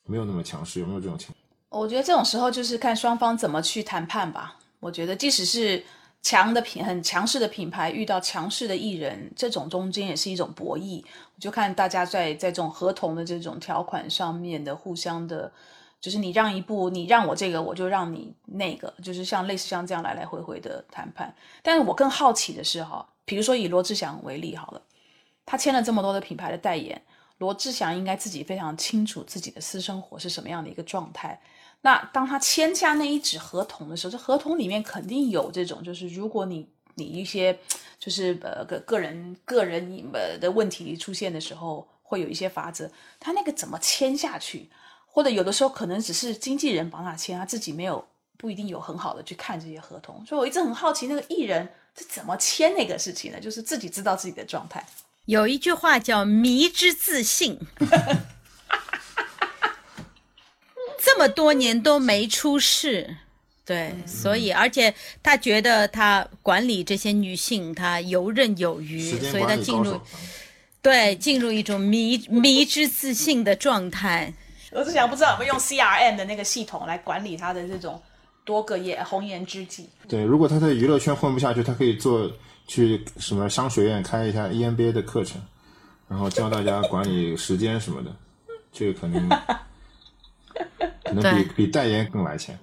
[0.06, 1.47] 没有那么强势，有没有这种情况？
[1.69, 4.58] 我觉得这种时候就是看双方怎么去谈判吧。
[4.80, 5.84] 我觉得即使是。
[6.23, 11.01] 强的品很强势的品牌遇到强势的艺人，这种中间也是一种博弈。
[11.06, 15.49] 我就看大家在在这种合同的这种条款上面的互相的，
[16.01, 21.34] 就是你让一步，你让我这个，我就让你那个，就是像类似像这样来来回回的谈判。
[21.62, 24.82] 但是我更好奇的是哈，比如说以罗志祥为例好了，
[25.45, 27.01] 他签了这么多的品牌的代言，
[27.38, 31.39] 罗志祥应该自己非常清楚自己的私生活是什么样的一个状态。
[31.82, 37.58] 那当他签下那一纸合同的时候，这合同里面肯定有这种，就是如果你你一些
[38.00, 44.70] 就是呃个个人个人呃的问题出现的时候，会有一些法则，他那个怎么签下去，
[45.06, 48.06] 或者有的时候可能只是经纪人帮他签，他自己没有
[48.38, 54.86] 不一定有很好的去看这些合同，所以我一直很好奇那个艺人是怎么签那个事情的，就是自己知道自己的状态。
[55.26, 57.60] 有一句话叫“迷之自信”，
[60.98, 63.18] 这么多年都没出事，
[63.66, 70.00] 对，所以而且他觉得他管理这些女性，他游刃有余，所以他进入。
[70.80, 74.34] 对进入一种迷迷之自信的状态。
[74.72, 78.02] 我是想不知道有没有用 CRM 的那个系统来管理他的这种
[78.46, 79.90] 多个颜红颜知己。
[80.08, 82.32] 对，如果他在娱乐圈混不下去，他可以做
[82.68, 85.42] 去什么商学院开一下 E EMBA 的课程，
[86.08, 88.16] 然后教大家管理时间什么的，
[88.72, 89.28] 这个可能
[91.08, 92.58] 可能比比代言更来钱。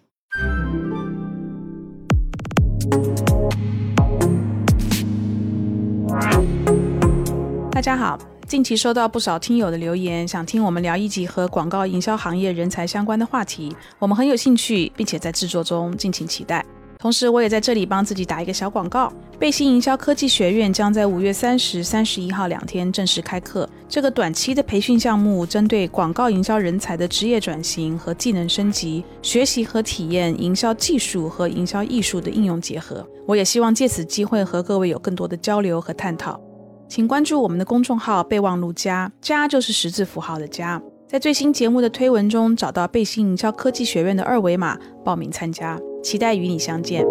[7.73, 16.65] 大家好，近期收到不少听友的留言，想听我们聊一集和广告营销行业人才相关的话题，我们很有兴趣，并且在制作中，敬请期待。
[17.05, 19.13] 同时，我也在这里帮自己打一个小广告。
[19.39, 23.69] 贝星营销科技学院将在五月三十、三十一号两天正式开课。
[23.87, 33.07] 这个短期的培训项目，针对广告营销人才的职业转型和技能升级，学习和体验营销技术和营销艺术的应用结合。
[33.27, 36.41] 我也希望借此机会和各位有更多的交流和探讨。
[36.89, 40.81] 请关注我们的公众号“备忘录加”，加就是十字符号的加。
[41.15, 45.81] 在最新节目的推文中找到贝星营销科技学院的二维码，报名参加。
[46.03, 47.05] 期待与你相见。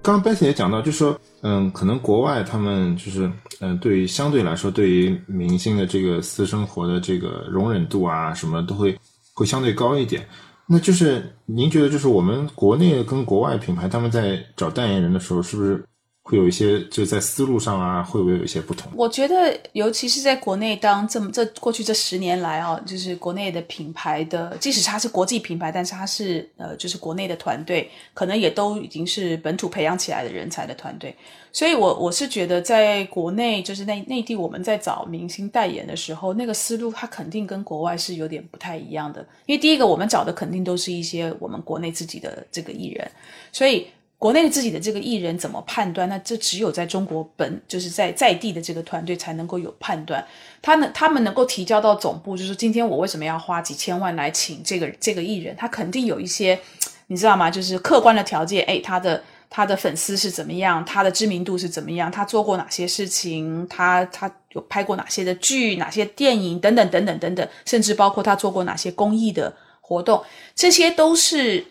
[0.00, 3.28] 刚刚 Betty 也讲到，就是说，嗯，可能国外他们就是，
[3.58, 8.96] 嗯，对于相对来说，对于明星的这个私生活的这个容忍度啊，什么都会
[9.34, 10.24] 会相对高一点。
[10.68, 15.84] 那就是您觉得，就是我们国内跟国外品牌他们在找代言人的时候，是不是
[16.24, 18.92] 会有一些就在思路上啊，会不会有一些不同？
[18.94, 31.14] 我觉得，尤其是在国内，当这么这过去这十年来啊，就是国内的品牌的，即使它是国际品牌，但是它是呃，就是国内的团队，可能也都已经是本土培养起来的人才的团队。
[31.54, 39.20] 所以我我是觉得，在国内就是内内地，我们在找明星代言的时候，那个思路它肯定跟国外是有点不太一样的。
[39.44, 43.10] 因为第一个，我们找的肯定都是一些我们国内自己的这个艺人，
[43.50, 43.86] 所以
[44.22, 46.08] 国内自己的这个艺人怎么判断？
[46.08, 50.24] 那这只有在中国本就是在在地的这个团队才能够有判断。
[50.62, 55.56] 他能他们能够提交到总部，就是今天我为什么要花几千万来请这个这个艺人？
[55.56, 56.56] 他肯定有一些
[57.08, 57.50] 你知道吗？
[57.50, 59.20] 就是客观的条件，哎，他的。
[59.54, 60.82] 他的粉丝是怎么样？
[60.86, 62.10] 他的知名度是怎么样？
[62.10, 63.68] 他做过哪些事情？
[63.68, 71.62] 他他有拍过哪些的剧、哪些电影等等等等等等，甚至包括他做过哪些公益的活动，这些都是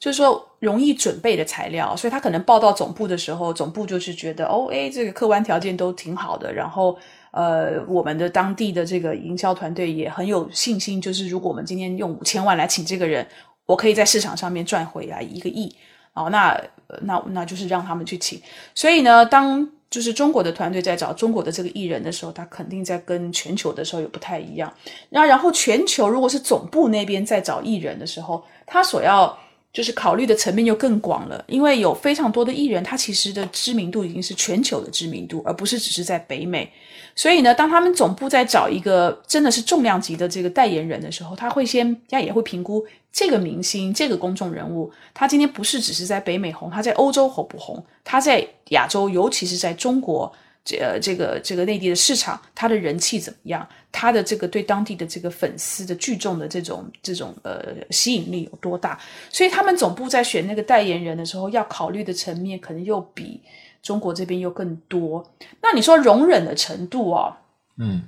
[0.00, 1.94] 就是说容易准备的材料。
[1.96, 6.98] 所以他可能报到总部的时候，总部就是觉得哦，诶，这个客观条件都挺好的，然后
[7.30, 13.26] 呃，我们的当地的这个营销团队也很有信心，就是如果我们今天用五千万来请这个人，
[13.66, 15.74] 我可以在市场上面赚回来一个亿。
[16.14, 16.60] 哦，那
[17.02, 18.40] 那那就是让他们去请。
[18.74, 24.72] 所以呢，当就是中国的团队在找中国的这个艺人的时候，他肯定在跟全球的时候有不太一样。
[25.10, 29.38] 那然后全球如果是总部那边在找艺人的时候，他所要
[29.78, 36.68] 就是考虑的层面又更广了，因为有非常多的艺人，他其实的知名度已经是全球的知名度，而不是只是在北美。
[37.14, 47.80] 所以呢，当他们总部在找一个真的是重量级的这个代言人的时候，他会先，他也会评估这个明星、这个公众人物，他今天不是只是在北美红，他在欧洲红不红？
[48.02, 50.32] 他在亚洲，尤其是在中国，
[50.64, 53.66] 这呃这个这个内地的市场，它的人气怎么样？
[53.90, 58.98] 它的这个对当地的这个粉丝的聚众的这种这种呃吸引力有多大？
[59.30, 63.40] 所以他们总部在选那个代言人的时候，要考虑的层面可能又比。
[63.80, 65.24] 中国这边又更多，
[65.62, 67.32] 那你说容忍的程度哦，
[67.76, 68.02] 嗯，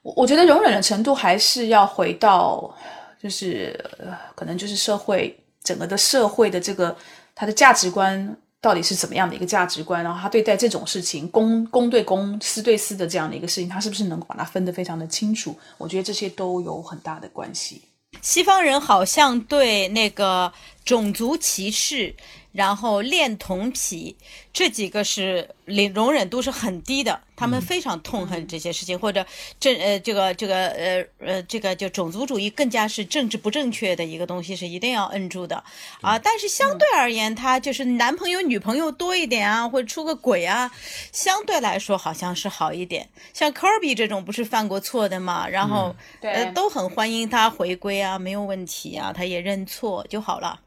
[0.00, 2.74] 我我觉得容忍的程度还是要回到，
[3.22, 6.96] 就是、呃、可能就是社会整个的社会的这个
[7.34, 8.36] 他的价值观
[8.66, 15.56] 到底是怎么样的一个价值观，然后他对待这种事情公公对公私对私的这样的一个事情，他是不是能够把它分得非常的清楚？
[15.78, 17.80] 我觉得这些都有很大的关系。
[18.20, 20.52] 西方人好像对那个
[20.84, 22.12] 种族歧视，
[22.56, 24.16] 然后恋童癖
[24.52, 29.24] 这几个是容容忍度是很低的，他们非常痛恨这些事情，或者
[29.60, 35.62] 政呃这个这个呃呃这个就种族主义更加是政治不正确的一个东西是一定要摁住的
[36.00, 36.18] 啊。
[36.18, 40.72] 但是相对而言，他就是男朋友女朋友多一点啊，或者出个轨啊，
[41.12, 43.06] 相对来说好像是好一点。
[43.34, 50.60] 像 Kirby 这种不是犯过错的嘛，然后、对呃都很欢迎他回归啊，没有问题啊，他也认错就好了。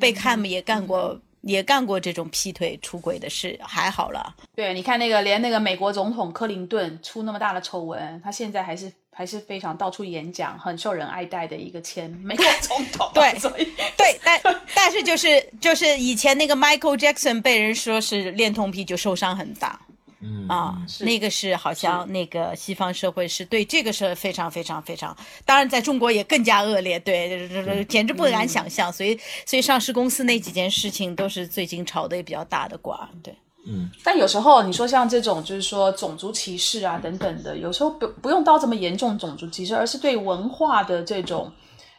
[0.00, 4.34] 贝克汉姆也干过也干过这种劈腿出轨的事，还好了。
[4.54, 13.10] 对，你看那个连那个美国总统克林顿出那么大的丑闻，他现在还是还是非常到处演讲，很受人爱戴的一个前美国总统。
[13.14, 13.64] 对 所以
[13.96, 14.40] 对，但
[14.74, 19.78] 但是就是就是以前那个 Michael Jackson 被人说是恋童癖，就受伤很大。
[20.26, 25.14] 嗯啊，那个是好像那个西方社会是对这个是非常非常非常，
[25.44, 28.90] 当然在中国也更加恶劣，对，简直不敢想象。
[28.90, 33.34] 所以所以上市公司那几件事情都是最近炒的也比较大的瓜，对。
[33.66, 41.52] 嗯但有时候你说像这种就是说种族歧视啊等等的，有时候不不用到这么严重种族歧视，而是对文化的这种。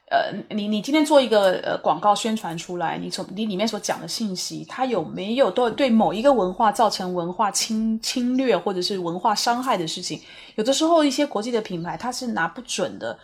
[0.07, 10.21] 呃，你你今天做一个呃广告宣传出来，你从你里面所讲的信息，它有没有对对某一个文化造成文化侵侵略或者是文化伤害的事情？
[10.55, 13.17] 有的时候一些国际的品牌它是拿不准的，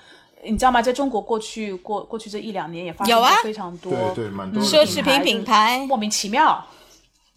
[0.43, 0.82] 你知道吗？
[0.82, 6.65] 在中国过去过过去这一两年也发生有啊过非常多对对，蛮多奢侈品品牌莫名其妙。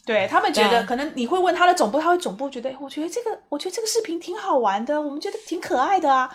[0.06, 6.30] 对他们觉得，可能你会问他的总部，他会总部觉得，哎我觉得这个，我觉得这个视频挺好玩的，我们觉得挺可爱的啊。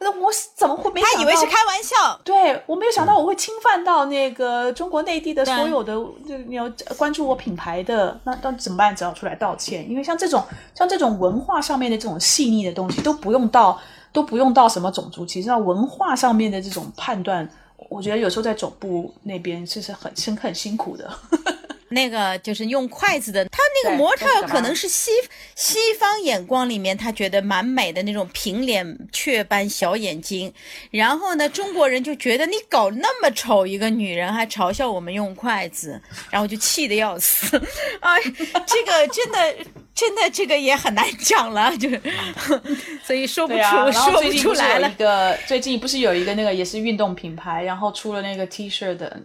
[0.00, 1.16] 那我怎么会没想到？
[1.16, 5.92] 他以为是开玩笑，对我没有想到我会侵犯到那个中国内地的所有的
[6.26, 8.94] 就你要关注我品牌的，那那怎么办？
[8.94, 9.88] 只要出来道歉。
[9.90, 10.42] 因为像这种
[10.74, 13.78] 像这种文化上面的这种细腻的东西，都不用到
[14.12, 17.48] 都不用到什么种族歧视，到文化上面的这种判断，
[17.88, 21.10] 我觉得有时候在总部那边其实很辛很辛苦的。
[21.90, 25.10] 那个就是用筷子的，他那个模特可能是西
[25.54, 30.52] 西方眼光里面他觉得蛮美的那种平脸雀斑小眼睛，
[30.90, 37.56] 然后呢，中国人就觉得你搞那么丑一个女人，还嘲笑我们用筷子，然后就气得要死，
[38.00, 38.18] 啊，
[38.66, 39.56] 这个真的
[39.94, 41.88] 真的这个也很难讲了，就。
[41.88, 42.00] 是，
[43.02, 44.88] 所以说不出、说不出来了。
[44.88, 44.96] 有一。
[44.98, 49.20] 个，最近不是有一个那个也是运动品牌，然后出了那个 T 恤的，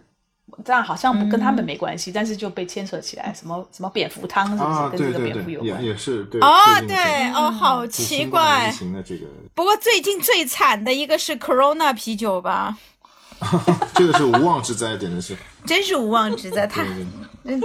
[0.64, 5.82] 但好像不跟他们没关系，但是就被牵扯起来，什么什么蝙蝠汤是不是、啊，跟这个蝙蝠有关？
[5.82, 6.52] 也是对哦，
[6.86, 8.72] 对哦，好奇怪
[9.04, 12.76] 这个，不过最近最惨的一个是 Corona 啤酒吧，
[13.94, 15.36] 这个是无妄之灾，简直是。
[15.66, 16.84] 真是无妄之灾，太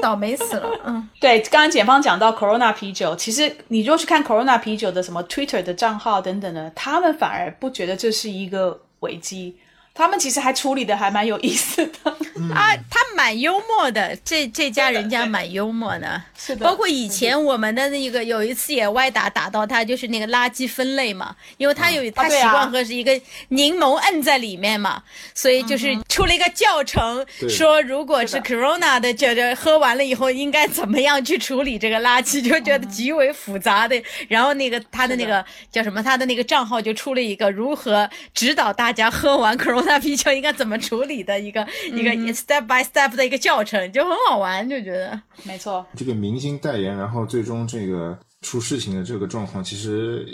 [0.01, 0.69] 倒霉死了。
[0.85, 9.57] 嗯， 对，刚刚检方讲到 Corona 啤酒，其实你如果去看 Corona 啤酒的什么 Twitter 的账号等等的，他们反而不觉得这是一个危机，
[9.99, 12.09] 他们其实还处理的还蛮有意思的。
[12.55, 16.23] 啊，他蛮幽默的，这这家人家蛮幽默的。
[16.37, 23.11] 是的包括以前我们的那个有一次也歪打打到他，就是那个垃圾分类嘛，因为他有他习惯喝是一个
[23.49, 25.03] 柠檬摁在里面嘛，
[25.35, 27.49] 所以就是出了一个教程，对。
[27.49, 34.01] 说如果是 Corona 的，觉得喝完了以后应该怎么样去处理这个垃圾，就觉得极为复杂的。
[34.29, 45.19] 然后那个他的那个叫什么，他的那个账号就出了一个如何指导大家喝完 Corona 啤酒应该怎么处理的一个一个 step by step 的一个教程，就很好玩，就觉得。
[45.43, 50.27] 没错，这个明星代言，然后最终这个出事情的这个状况，其实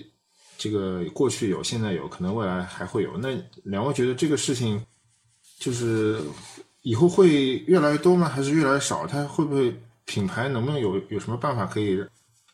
[0.57, 3.15] 这个过去有，现在有，可能未来还会有。
[3.17, 3.29] 那
[3.63, 4.83] 两位觉得这个事情
[5.59, 6.19] 就是
[6.81, 8.27] 以后会越来越多吗？
[8.27, 9.05] 还是越来越少？
[9.05, 9.73] 它会不会
[10.05, 12.03] 品牌能不能有有什么办法可以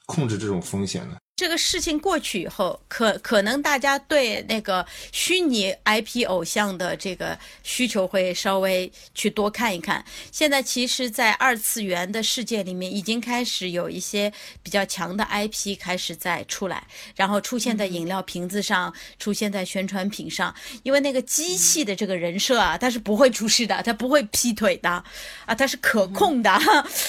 [0.06, 1.18] 控制这种风险呢？
[1.42, 10.06] 这个事情过去以后，可可能大家对那个虚拟 IP 偶像的这个需求会稍微去多看一看。
[10.32, 14.32] 现在其实，在二次元的世界里面，已经开始有一些
[14.62, 16.86] 比较强的 IP 开始在出来，
[17.16, 20.54] 然后出现在饮料瓶子上，出现在宣传品上。
[20.84, 25.04] 因为那个机器的这个人设啊，它是不会出事的，它不会劈腿的，
[25.48, 26.52] 啊，它是可控的，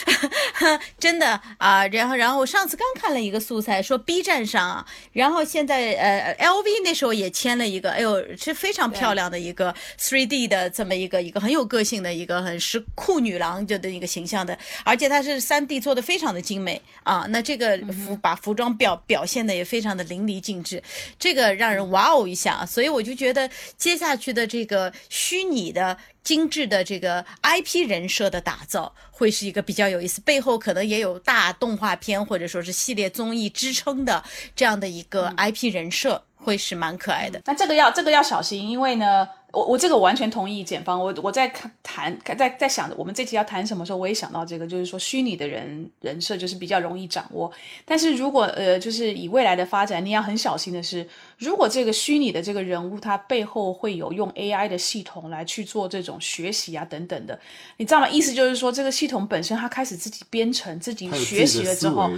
[0.99, 1.87] 真的啊。
[1.89, 17.27] 然后，然后我上次刚看了一个素材，说 B 站上啊，然后现在呃，LV 那时候也签了一个，哎呦，是非常漂亮的一个 3D 的这么一个一个很有个性的一个很是酷女郎就的一个形象的，而且它是 3D 做的非常的精美啊。
[17.29, 20.83] 那这个服把服装表表现的也非常的淋漓尽致，
[21.19, 22.65] 这个让人哇哦一下。
[22.65, 25.97] 所以我就觉得接下去的这个虚拟的。
[26.23, 34.23] 精致的这个 IP 人设的打造会是一个比较有意思，背后可能也有大动画片或者说是系列综艺支撑的
[34.55, 37.41] 这样的一个 IP 人设，会是蛮可爱的。
[37.45, 41.01] 那这个要这个要小心，因为呢，我我这个完全同意简芳。
[41.01, 47.51] 我我在看谈在在想我们这期要谈什么时候，我也想到这个，就是说虚拟的人人设就是比较容易掌握。
[47.85, 51.07] 但是如果呃，就是以未来的发展，你要很小心的是，
[51.39, 57.39] 如果这个虚拟的这个人物他背后会有用 AI 的系统来去做这种学习啊等等的，
[57.77, 58.09] 你知道吗？
[58.09, 62.11] 意思就是说，这个系统本身它开始自己编程、自己学习了之后？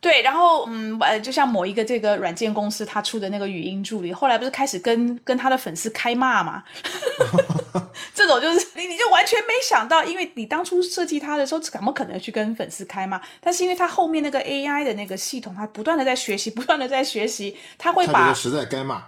[0.00, 6.62] 对，然后嗯，呃，就像某一个这个软件公司他出的那个语音助理，后来不是开始跟跟他的粉丝开骂嘛？
[8.14, 13.20] 这种就是你你就完全没想到，因为你当初设计它的时候，怎么可能去跟粉丝开骂？
[13.40, 19.02] 但是因为它后面那个 AI 的那个系统，它不断的在学习，不断的在学习，它会把在该骂。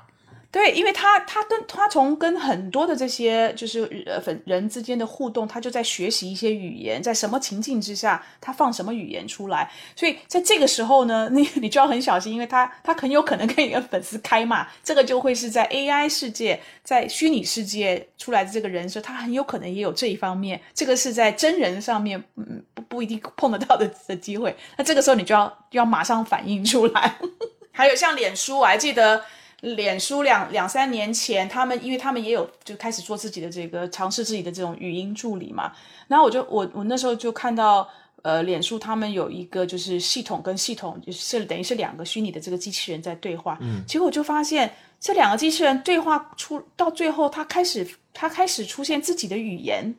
[0.50, 9.70] 对，因为他他跟他从跟很多的这些就是呃粉人之间的互动，他就在学习一些语言，在什么情境之下，他放什么语言出来。
[9.96, 20.60] 所以在这个时候呢， 你你就要很小心，因为他他很有可能跟你的粉丝开骂，这个就会是在 AI 世界，在虚拟世界出来的这个人设，他很有可能也有这一方面。
[20.74, 24.54] 这个是在真人上面，嗯，不不一定碰得到的的机会。
[24.76, 27.16] 那这个时候你就要就要马上反应出来。
[27.72, 29.24] 还有像脸书，我还记得。
[29.62, 35.72] 脸书两两三年前，他们因为他们也有就开始做自己的这个尝试自己的这种语音助理嘛，
[36.08, 37.88] 然后我就我我那时候就看到
[38.22, 44.68] 呃，脸书他们有一个就是系统跟系统就是等于是两个虚拟的这个机器人在对话，嗯，结果我就发现
[45.00, 49.94] 这两个机器人对话出到最后，它开始它开始出现自己的语言。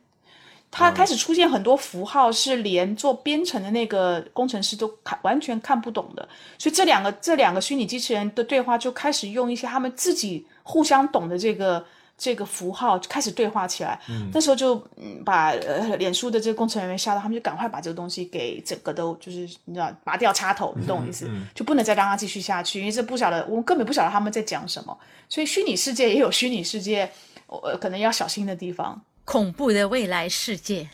[0.76, 11.84] 它开始出现很多符号，是连做编程的那个工程师都看完全看不懂的，所以这两个这两个虚拟机器人的对话就开始用一些他们自己互相懂的这个
[12.18, 14.00] 这个符号就开始对话起来。
[14.08, 21.30] 嗯那时候就嗯把呃脸书的这个工程人员吓到，他们就赶快把这个东西给整个都就是你知道拔掉插头，你懂我意思？
[21.54, 24.98] 就不能再让它继续下去，因为这不晓得我们根本不晓得他们在讲什么，
[25.28, 27.08] 所以虚拟世界也有虚拟世界，
[27.46, 29.00] 呃可能要小心的地方。
[29.24, 30.88] 恐怖的未来世界，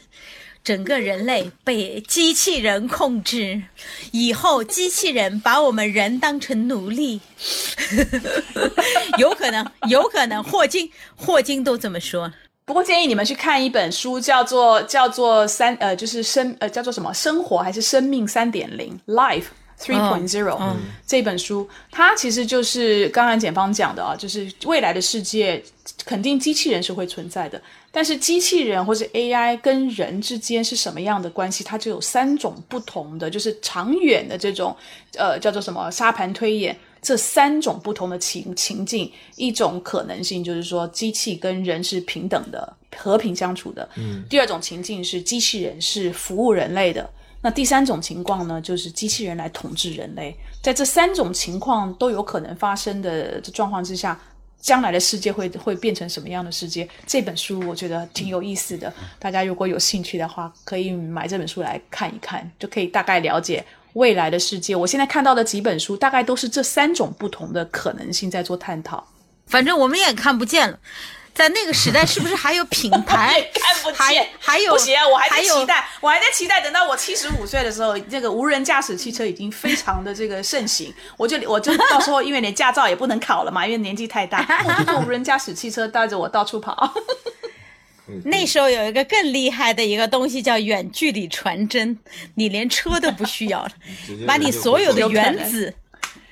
[0.62, 3.62] 整个人类被机器人控制，
[4.12, 7.20] 以后机器人把我们人当成奴隶，
[9.18, 10.43] 有可能，有可能。
[10.43, 12.33] 霍金，霍金都这么说。
[12.64, 19.47] 不过建议你们去看一本书，叫做叫做三呃，就是生呃叫做什么生活还是生命三点零 Life
[19.81, 20.59] Three Point Zero
[21.07, 25.62] 这本书，它其实就是刚刚简方讲的啊，就是未来的世界
[26.05, 27.61] 肯定机器人是会存在的。
[27.91, 31.64] 但是机器人或者 AI 跟人之间是什么样的关系？
[31.64, 34.76] 它就有三种不同的，就是长远的这种，
[35.16, 43.89] 呃，叫做什么沙盘推演，这三种不同的情情境，一种可能性就是说机器跟人是平等的，和平相处的。
[43.97, 44.22] 嗯。
[44.28, 47.11] 第二种情境是机器人是服务人类的，
[47.43, 50.36] 那第三种情况呢，就是机器人来统治人类。
[50.62, 54.18] 在这三种情况都有可能发生的状况之下。
[54.62, 56.86] 将来的世界会会变成什么样的世界？
[57.07, 63.64] 这本书我觉得挺有意思的，大家如果有兴趣的话，可以买这本书来看一看，就可以大概了解
[63.95, 64.76] 未来的世界。
[64.76, 69.03] 我现在看到的几本书，大概都是这三种不同的可能性在做探讨。
[69.47, 70.78] 反正我们也看不见了。
[71.41, 73.41] 在那个时代，是不是还有品牌？
[73.59, 75.09] 看不见，还有不行啊！
[75.09, 86.93] 我还在期待，我还在期待，等到我七十五岁的时候，这个无人驾驶汽车已经非常的这个盛行，我就我就到时候，因为连驾照也不能考了嘛，因为年纪太大， 我就坐无人驾驶汽车带着我到处跑。
[88.26, 91.99] 那时候有一个更厉害的一个东西叫远距离传真，
[92.34, 93.70] 你连车都不需要了，
[94.26, 95.72] 把你所有的原子。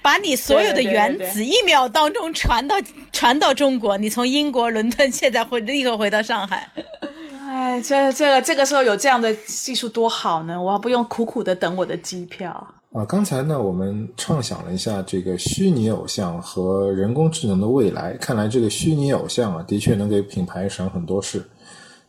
[0.08, 2.76] 把你所有的原子一秒当中传到
[3.12, 6.66] 传到中国，你从英国伦敦现在会立刻回到上海。
[7.46, 10.62] 哎，这这个这个时候有这样的技术多好呢！
[10.62, 12.50] 我不用苦苦的等我的机票
[12.94, 13.04] 啊。
[13.04, 21.46] 刚才呢，我们畅想了一下这个虚拟偶像和人工智能的未来，看来这个虚拟偶像啊，的确能给品牌省很多事。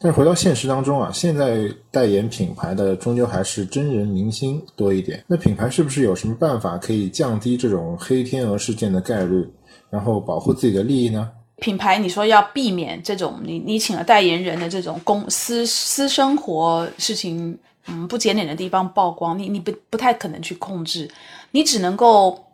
[0.01, 5.21] 但是回到现实当中啊，现在代言品牌的终究还是真人明星多一点。
[5.27, 9.45] 那品牌是不是有什么办法可以降低这种黑天鹅事件的概率，
[9.89, 11.29] 然后保护自己的利益呢？
[11.57, 21.09] 品牌，你说要避免这种你你请了代言人的这种公私私生活事情，嗯，不检点的地方曝光，你你不不太可能去控制，
[21.51, 22.45] 你只能够。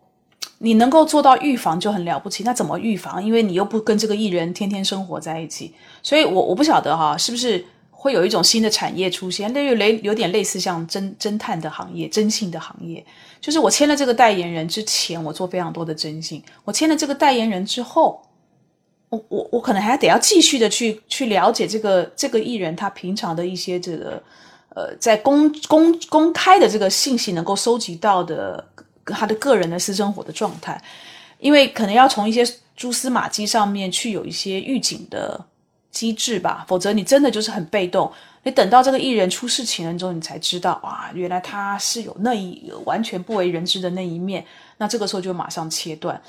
[0.57, 3.23] 你能够做到预防就很了不起，那怎么预防？
[3.23, 5.73] 因为你又不跟这个艺人天天生活在一起，
[6.05, 13.03] 所以我我不晓得哈，是不是会有一种新的产业出现，那有类有点类似像侦侦探的行业、征信的行业。
[13.41, 18.21] 就是我签了这个代言人之前，我做非常多的征信；我签了这个代言人之后，
[19.09, 24.21] 我我我可能还得要继续的去去了解这个这个艺人他平常的一些这个
[24.75, 28.63] 呃，在公公公开的这个信息能够收集到的。
[29.07, 30.81] 他的个人的私生活的状态，
[31.37, 32.43] 因为可能要从一些
[32.75, 35.39] 蛛丝马迹上面去有一些预警的
[35.95, 38.11] 机制吧，否则你真的就是很被动。
[38.43, 44.45] 你等到这个艺人出事情了之后，你才知道哇，原来他是有那一完全不为人知的那一面。
[44.77, 46.21] 那这个时候就马上切断。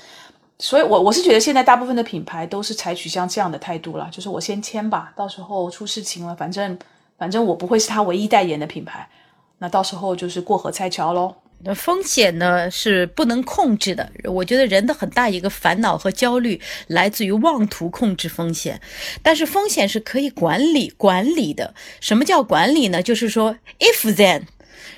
[0.57, 6.79] 所以，我我是觉得现在大部分的品牌都是采取像这样的态度了，就是我先签吧，到时候出事情了，反正
[7.17, 9.07] 反正我不会是他唯一代言的品牌，
[9.59, 11.35] 那到时候就是过河拆桥喽。
[11.63, 14.11] 那风险呢是不能控制的。
[14.25, 18.79] 我觉得人的很大一个烦恼和焦虑来自于妄图控制风险，
[19.23, 21.73] 但是风险是可以管理管理的。
[21.99, 23.01] 什么叫管理呢？
[23.01, 24.43] 就是说，if then，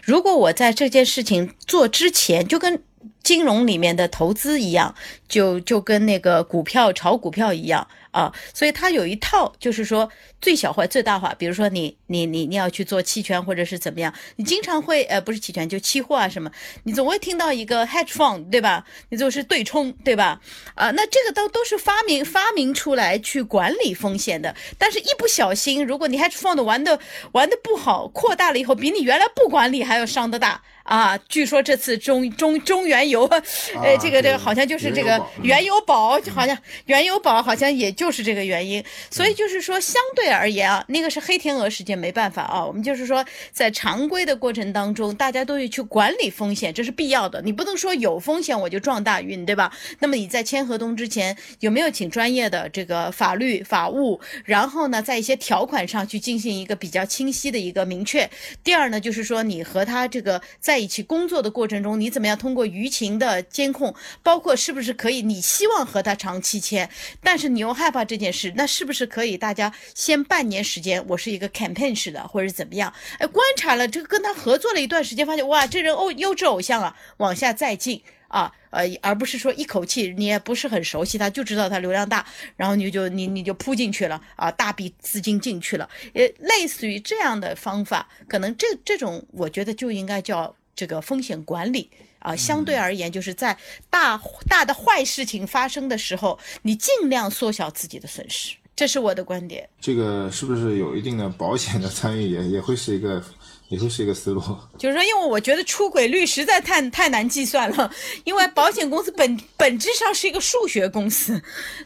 [0.03, 2.84] 如果我在这件事情做之前，就跟
[3.24, 4.93] 金融里面的投资一样，
[5.28, 7.88] 就就跟那个股票炒股票一样。
[8.12, 10.10] 啊，所以它有一套，就是说
[10.41, 11.33] 最小化、最大化。
[11.37, 16.51] 比如说你你你你要去做期权或者是怎么样，你经常会呃不是期权就期货啊什么，
[16.83, 18.85] 你总会听到一个 hedge fund 对吧？
[19.09, 20.39] 你就是对冲对吧？
[20.75, 24.55] 啊，那这个都都是发明发明出来去管理风险的。
[24.77, 26.99] 但是，一不小心，如果你 hedge fund 玩的
[27.33, 30.61] 玩的不好，扩大了以后，比你原来不管理还要伤的大。
[30.83, 33.23] 啊，据说这次中中中原油，
[33.83, 38.83] 呃，这个这个好像就是这个原油宝，好像原油宝好像也就是这个原因。
[39.11, 42.65] 所以就是说，相对而言啊，那个是黑天鹅事件，没办法啊。
[42.65, 47.39] 我们就是说，在常规的过程当中，大家都要去管理风险，这是必要的。
[47.43, 49.71] 你不能说有风险我就撞大运，对吧？
[49.99, 58.27] 那么你在签合同之前有没有请专业的这个法律法务，然后呢，在一些条款上去进行一个比较清晰的一个明确。
[58.63, 60.80] 第二呢，就是说你和他这个在。
[60.80, 65.21] 一起工作的过程中，你怎么样通过舆情的监控，包括是不是可以？
[65.21, 66.89] 你希望和他长期签，
[67.21, 69.38] 但是你又害怕这件事，那是不是可以？
[69.38, 72.93] 大家先半年时间，我是一个 campaign 式的，或者怎么样？
[73.17, 90.55] 哎，观察了这个，跟他合作了一段时间，发现哇，这人哦，优质偶像啊，往下再进啊，呃，而不是说一口气，你也不是很熟悉他，就知道他流量大，然后你就你你就扑进去了啊，大笔资金进去了，呃，类似于这样的方法，可能这这种我觉得就应该叫。
[90.76, 91.89] 这个风险管理
[92.20, 93.57] 啊，相对而言，就是在
[93.89, 94.17] 大
[94.47, 99.67] 大的坏事情发生的时候，你尽量缩小自己的损失，这是我的观点。
[99.82, 103.21] 这个是不是有一定的保险的参与，也也会是一个？
[103.67, 104.41] 也会是一个思路，
[104.80, 107.91] 就是说，因为我觉得出轨率实在太太难计算了，
[108.23, 111.39] 因为保险公司本本质上是一个数学公司，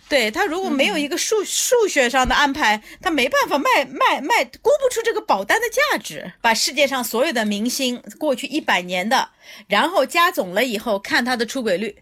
[0.08, 6.32] 对他如果没有一个数数学上的安排，他没办法卖卖卖，估不出这个保单的价值。
[6.40, 9.28] 把世界上所有的明星过去一百年的，
[9.68, 11.94] 然后加总了以后，看他的出轨率。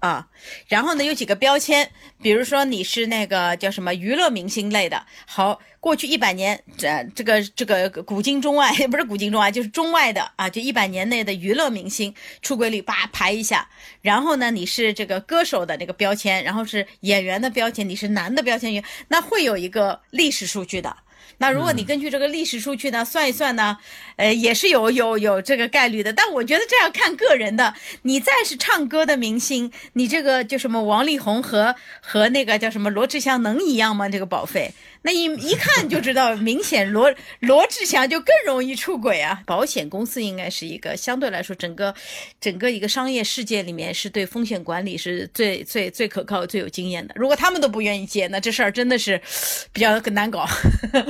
[0.00, 0.28] 啊，
[0.68, 1.90] 然后呢，有几个标签，
[2.22, 13.68] 比如说你是那个叫什么娱乐明星类的，好，过去一百年这这个这个古今中外 不是古今中外，就是中外的啊，就一百年内的娱乐明星出轨率叭排一下，
[14.00, 20.96] 然后呢，你是这个歌手的那个标签，然后是演员的标签，你是男的标签，那会有一个历史数据的。
[21.36, 23.76] 那如果你根据这个历史数据呢算一算呢，
[24.16, 26.12] 呃，也是有有有这个概率的。
[26.12, 27.74] 但我觉得这要看个人的。
[28.02, 34.08] 你再是唱歌的明星，你这个就什么王力宏和和那个叫什么罗志祥能一样吗？
[34.08, 34.72] 这个保费？
[35.02, 39.40] 那一一看就知道，明显罗罗志祥就更容易出轨啊！
[39.46, 41.94] 保险公司应该是一个相对来说，整个
[42.40, 47.14] 整个一个商业世界里面是对风险管理是最最最可靠、最有经验的。
[47.16, 49.20] 如果他们都不愿意接，那这事儿真的是
[49.72, 50.46] 比较难搞。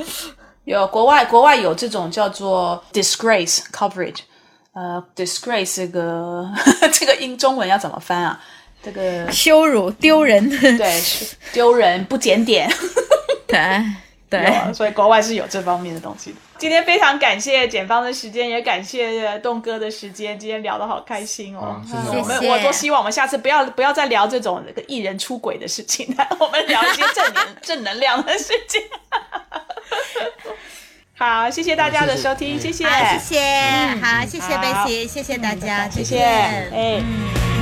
[0.65, 4.19] 有国外国外有这种叫做 disgrace coverage，
[4.75, 6.47] 呃，disgrace 这个
[6.93, 8.45] 这个英中文要怎么翻啊？
[8.83, 11.03] 这个羞辱、丢人， 对，
[11.53, 12.71] 丢人、不检点。
[13.49, 13.83] 对
[14.31, 16.37] 对，所以国外是有这方面的东西的。
[16.59, 20.39] 今天非常感谢简方的时间，也感谢栋哥的时间。
[20.39, 21.81] 今天聊得好开心哦！
[22.09, 28.83] 我们我多希望我们下次不要不要再聊这种那个艺人出轨的事情了，我们聊一些正能正能量的事情。
[31.17, 33.41] 好，谢谢大家的收听，谢谢，谢谢，
[34.03, 37.58] 好，谢谢贝西，谢谢大家，谢谢，哎。